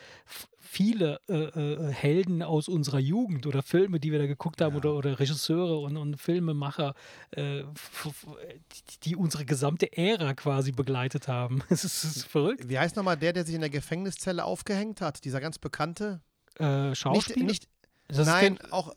[0.59, 4.93] viele äh, äh, Helden aus unserer Jugend oder Filme, die wir da geguckt haben oder,
[4.93, 6.93] oder Regisseure und, und Filmemacher,
[7.31, 7.63] äh,
[9.03, 11.63] die, unsere gesamte Ära quasi begleitet haben.
[11.69, 12.69] Es ist, ist verrückt.
[12.69, 15.25] Wie heißt nochmal der, der sich in der Gefängniszelle aufgehängt hat?
[15.25, 16.21] Dieser ganz bekannte?
[16.59, 17.45] Äh, Nicht, Schauspieler?
[17.47, 17.67] nicht,
[18.09, 18.93] Das ist nein, auch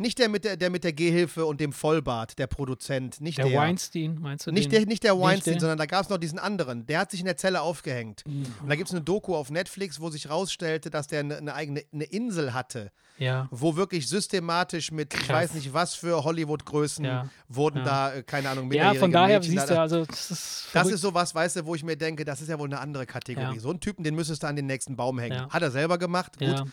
[0.00, 3.20] nicht der mit der, der mit der Gehhilfe und dem Vollbart, der Produzent.
[3.20, 3.58] Nicht der, der.
[3.60, 4.80] Weinstein, meinst du Nicht den?
[4.80, 5.60] der, nicht der Weinstein, der?
[5.60, 6.86] sondern da gab es noch diesen anderen.
[6.86, 8.24] Der hat sich in der Zelle aufgehängt.
[8.26, 8.46] Mhm.
[8.62, 11.54] Und da gibt es eine Doku auf Netflix, wo sich rausstellte, dass der eine, eine
[11.54, 13.46] eigene eine Insel hatte, Ja.
[13.50, 15.28] wo wirklich systematisch mit, ich Krass.
[15.50, 17.28] weiß nicht was für Hollywood-Größen Ja.
[17.48, 17.84] wurden Ja.
[17.84, 20.30] da, äh, keine Ahnung, Ja, von minderjährige daher Mädchen siehst da- du, also das ist
[20.30, 20.94] Das verrückt.
[20.94, 23.58] ist sowas, weißt du, wo ich mir denke, das ist ja wohl eine andere Kategorie.
[23.58, 25.46] So einen Typen, den müsstest du an den nächsten Baum hängen.
[25.50, 26.64] Hat er selber gemacht, gut.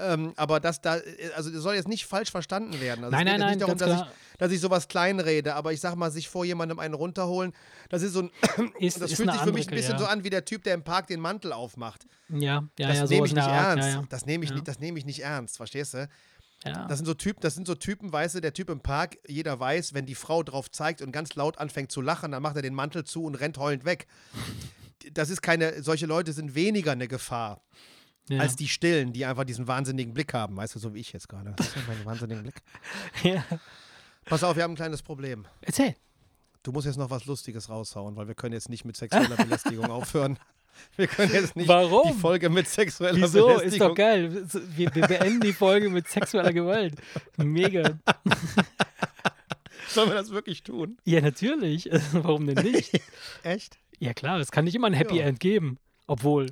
[0.00, 3.04] Ähm, aber das da, äh, also das soll jetzt nicht falsch verstanden werden.
[3.04, 5.54] Also Nein, es geht nein, jetzt nicht darum, nein, dass ich, dass ich sowas kleinrede,
[5.54, 7.52] aber ich sag mal, sich vor jemandem einen runterholen,
[7.90, 8.30] das ist so ein,
[8.80, 9.98] Ist, das ist fühlt sich für mich ein bisschen ja.
[10.00, 12.06] so an wie der Typ, der im Park den Mantel aufmacht.
[12.28, 13.88] Ja, ja, das ja, nehme sowas ich Art, ernst.
[13.88, 14.06] Ja, ja.
[14.08, 14.56] Das nehme ich Ja.
[14.56, 16.08] nicht, das nehme ich nicht ernst, verstehst du?
[16.64, 16.86] Ja.
[16.88, 19.60] Das sind so Typen, das sind so Typen, weißt du, der Typ im Park, jeder
[19.60, 22.62] weiß, wenn die Frau drauf zeigt und ganz laut anfängt zu lachen, dann macht er
[22.62, 24.08] den Mantel zu und rennt heulend weg.
[25.12, 27.60] Das ist keine, solche Leute sind weniger eine Gefahr
[28.28, 28.40] ja.
[28.40, 31.28] als die Stillen, die einfach diesen wahnsinnigen Blick haben, weißt du, so wie ich jetzt
[31.28, 31.52] gerade.
[31.56, 32.62] Das ist mein wahnsinnigen Blick.
[33.22, 33.44] ja.
[34.24, 35.46] Pass auf, wir haben ein kleines Problem.
[35.60, 35.94] Erzähl.
[36.62, 39.90] Du musst jetzt noch was Lustiges raushauen, weil wir können jetzt nicht mit sexueller Belästigung
[39.90, 40.38] aufhören.
[40.96, 42.08] Wir können jetzt nicht Warum?
[42.08, 43.46] die Folge mit sexueller Wieso?
[43.46, 43.72] Belästigung.
[43.72, 44.46] Ist doch geil.
[44.74, 46.94] Wir, wir beenden die Folge mit sexueller Gewalt.
[47.36, 47.98] Mega.
[49.88, 50.96] Sollen wir das wirklich tun?
[51.04, 51.90] Ja, natürlich.
[52.12, 53.00] Warum denn nicht?
[53.44, 53.78] Echt?
[54.00, 55.26] Ja, klar, es kann nicht immer ein Happy Ja.
[55.26, 55.78] End geben.
[56.06, 56.50] Obwohl,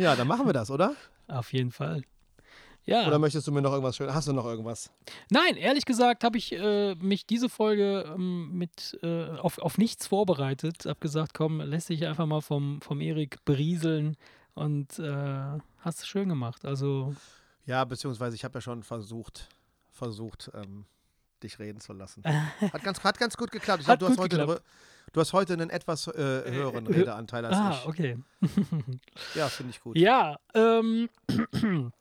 [0.00, 0.94] Ja, dann machen wir das, oder?
[1.28, 2.02] auf jeden Fall.
[2.86, 3.06] Ja.
[3.06, 4.12] Oder möchtest du mir noch irgendwas schön?
[4.12, 4.90] Hast du noch irgendwas?
[5.30, 10.06] Nein, ehrlich gesagt habe ich äh, mich diese Folge ähm, mit äh, auf, auf nichts
[10.06, 10.86] vorbereitet.
[10.86, 14.16] Hab gesagt, komm, lässt dich einfach mal vom, vom Erik berieseln
[14.54, 16.64] und äh, hast es schön gemacht.
[16.64, 17.14] Also,
[17.66, 19.48] Ja, beziehungsweise ich habe ja schon versucht,
[19.90, 20.86] versucht, ähm,
[21.42, 22.24] dich reden zu lassen.
[22.72, 23.80] Hat ganz, hat ganz gut geklappt.
[23.80, 24.62] Ich glaube, du, hast heute geklappt.
[25.12, 27.88] Du hast heute einen etwas äh, höheren äh, Redeanteil als ah, ich.
[27.88, 28.18] okay.
[29.34, 29.98] Ja, finde ich gut.
[29.98, 31.08] Ja, ähm.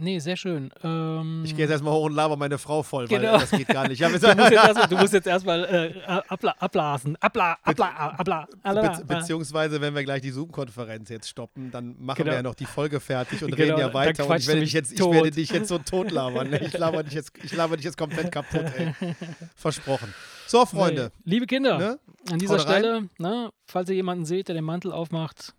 [0.00, 0.70] nee, sehr schön.
[0.82, 3.36] Ähm, Ich gehe jetzt erstmal hoch und laber meine Frau voll, weil Genau.
[3.36, 4.00] äh, das geht gar nicht.
[4.02, 7.16] Du, musst jetzt erstmal, du musst jetzt erstmal äh, abla abblasen.
[7.20, 12.18] Abla, abla, abla, abla, Be beziehungsweise, wenn wir gleich die Zoom-Konferenz jetzt stoppen, dann machen
[12.18, 12.30] Genau.
[12.32, 14.28] wir ja noch die Folge fertig und Genau, reden ja weiter.
[14.28, 16.50] Und ich werde, dich jetzt, ich werde dich jetzt so tot labern.
[16.50, 16.58] Ne?
[16.64, 18.92] Ich, laber dich jetzt, ich laber dich jetzt komplett kaputt, ey.
[19.54, 20.12] Versprochen.
[20.46, 21.12] So, Freunde.
[21.24, 21.30] Nee.
[21.34, 21.98] Liebe Kinder, Ne?
[22.30, 22.58] an dieser.
[22.58, 25.54] Stelle, ne, falls ihr jemanden seht, der den Mantel aufmacht,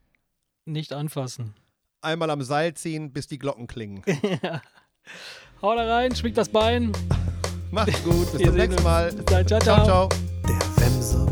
[0.66, 1.54] nicht anfassen.
[2.02, 4.04] Einmal am Seil ziehen, bis die Glocken klingen.
[5.62, 6.91] Haut da rein, schwingt das Bein.
[7.70, 8.32] Macht's gut.
[8.32, 8.84] Bis zum nächsten.
[8.84, 9.12] Mal.
[9.12, 9.47] Bis dann.
[9.47, 10.10] Ciao, Ciao, ciao.
[10.10, 10.10] ciao.
[10.47, 11.31] Der Wemse